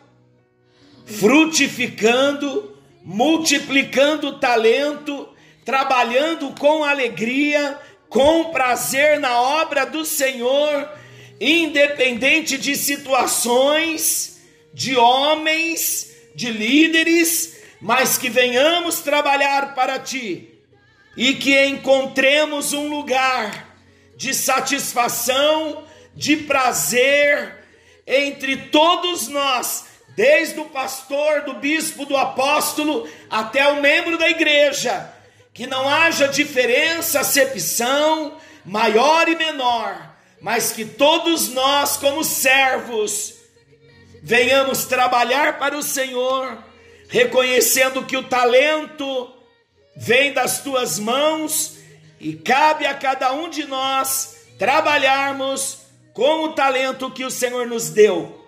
frutificando, 1.06 2.76
multiplicando 3.04 4.40
talento, 4.40 5.28
trabalhando 5.66 6.52
com 6.60 6.84
alegria, 6.84 7.80
com 8.10 8.52
prazer 8.52 9.20
na 9.20 9.40
obra 9.42 9.86
do 9.86 10.04
Senhor 10.04 10.90
independente 11.40 12.58
de 12.58 12.76
situações, 12.76 14.42
de 14.74 14.96
homens, 14.98 16.12
de 16.36 16.52
líderes, 16.52 17.58
mas 17.82 18.18
que 18.18 18.30
venhamos 18.30 19.00
trabalhar 19.00 19.74
para 19.74 20.00
ti 20.00 20.50
e 21.16 21.34
que 21.36 21.66
encontremos 21.66 22.74
um 22.74 22.90
lugar 22.90 23.78
de 24.18 24.34
satisfação, 24.34 25.86
de 26.14 26.36
prazer 26.36 27.58
entre 28.06 28.58
todos 28.58 29.28
nós, 29.30 29.86
desde 30.20 30.60
o 30.60 30.66
pastor, 30.66 31.44
do 31.44 31.54
bispo, 31.54 32.06
do 32.06 32.18
apóstolo 32.18 33.08
até 33.30 33.66
o 33.70 33.82
membro 33.82 34.18
da 34.18 34.30
igreja, 34.30 35.10
que 35.54 35.66
não 35.66 35.88
haja 35.88 36.28
diferença, 36.28 37.22
acepção 37.22 38.38
maior 38.66 39.30
e 39.30 39.36
menor 39.36 40.10
mas 40.42 40.72
que 40.72 40.86
todos 40.86 41.50
nós, 41.50 41.98
como 41.98 42.24
servos, 42.24 43.36
venhamos 44.24 44.86
trabalhar 44.86 45.60
para 45.60 45.78
o 45.78 45.84
Senhor, 45.84 46.64
reconhecendo 47.10 48.06
que 48.06 48.16
o 48.16 48.24
talento 48.24 49.34
vem 49.96 50.32
das 50.32 50.62
tuas 50.62 50.98
mãos 50.98 51.78
e 52.20 52.34
cabe 52.34 52.86
a 52.86 52.94
cada 52.94 53.34
um 53.34 53.50
de 53.50 53.66
nós 53.66 54.38
trabalharmos 54.58 55.80
com 56.14 56.46
o 56.46 56.54
talento 56.54 57.12
que 57.12 57.26
o 57.26 57.32
Senhor 57.32 57.68
nos 57.68 57.90
deu. 57.90 58.39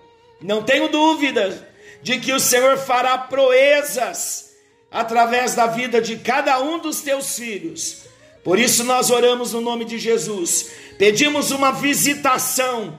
Não 0.42 0.64
tenho 0.64 0.88
dúvida 0.88 1.70
de 2.02 2.20
que 2.20 2.34
o 2.34 2.40
Senhor 2.40 2.78
fará 2.78 3.18
proezas 3.18 4.52
através 4.90 5.56
da 5.56 5.68
vida 5.68 6.02
de 6.02 6.18
cada 6.18 6.60
um 6.60 6.80
dos 6.80 7.02
teus 7.02 7.36
filhos. 7.36 8.04
Por 8.44 8.58
isso 8.58 8.84
nós 8.84 9.12
oramos 9.12 9.54
no 9.54 9.62
nome 9.62 9.86
de 9.86 10.00
Jesus 10.00 10.72
Pedimos 11.02 11.50
uma 11.50 11.72
visitação 11.72 12.96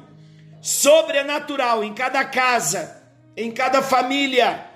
sobrenatural 0.61 1.85
em 1.85 1.95
cada 1.95 2.25
casa, 2.25 3.01
em 3.37 3.53
cada 3.53 3.81
família, 3.81 4.67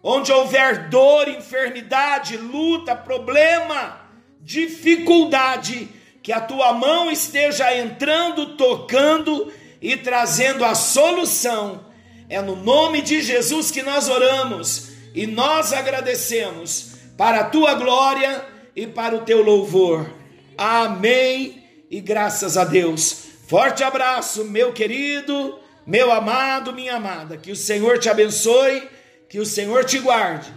onde 0.00 0.30
houver 0.30 0.88
dor, 0.88 1.26
enfermidade, 1.26 2.36
luta, 2.36 2.94
problema, 2.94 4.00
dificuldade, 4.40 5.88
que 6.22 6.30
a 6.30 6.40
tua 6.40 6.72
mão 6.72 7.10
esteja 7.10 7.76
entrando, 7.76 8.56
tocando 8.56 9.52
e 9.82 9.96
trazendo 9.96 10.64
a 10.64 10.76
solução. 10.76 11.84
É 12.28 12.42
no 12.42 12.54
nome 12.54 13.00
de 13.00 13.22
Jesus 13.22 13.70
que 13.70 13.82
nós 13.82 14.08
oramos 14.08 14.88
e 15.14 15.26
nós 15.26 15.72
agradecemos 15.72 16.90
para 17.16 17.40
a 17.40 17.44
tua 17.44 17.74
glória 17.74 18.44
e 18.76 18.86
para 18.86 19.16
o 19.16 19.22
teu 19.22 19.42
louvor. 19.42 20.08
Amém 20.56 21.64
e 21.90 22.00
graças 22.00 22.58
a 22.58 22.64
Deus. 22.64 23.24
Forte 23.46 23.82
abraço, 23.82 24.44
meu 24.44 24.74
querido, 24.74 25.58
meu 25.86 26.12
amado, 26.12 26.72
minha 26.72 26.96
amada. 26.96 27.38
Que 27.38 27.50
o 27.50 27.56
Senhor 27.56 27.98
te 27.98 28.10
abençoe, 28.10 28.86
que 29.26 29.40
o 29.40 29.46
Senhor 29.46 29.86
te 29.86 29.98
guarde. 29.98 30.52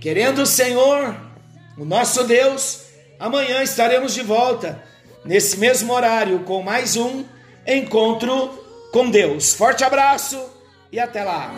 Querendo 0.00 0.42
o 0.42 0.46
Senhor, 0.46 1.14
o 1.76 1.84
nosso 1.84 2.24
Deus, 2.24 2.84
amanhã 3.20 3.62
estaremos 3.62 4.14
de 4.14 4.22
volta, 4.22 4.82
nesse 5.26 5.58
mesmo 5.58 5.92
horário, 5.92 6.40
com 6.40 6.62
mais 6.62 6.96
um 6.96 7.22
encontro 7.66 8.48
com 8.90 9.10
Deus. 9.10 9.52
Forte 9.52 9.84
abraço 9.84 10.51
e 10.92 11.00
até 11.00 11.24
lá. 11.24 11.50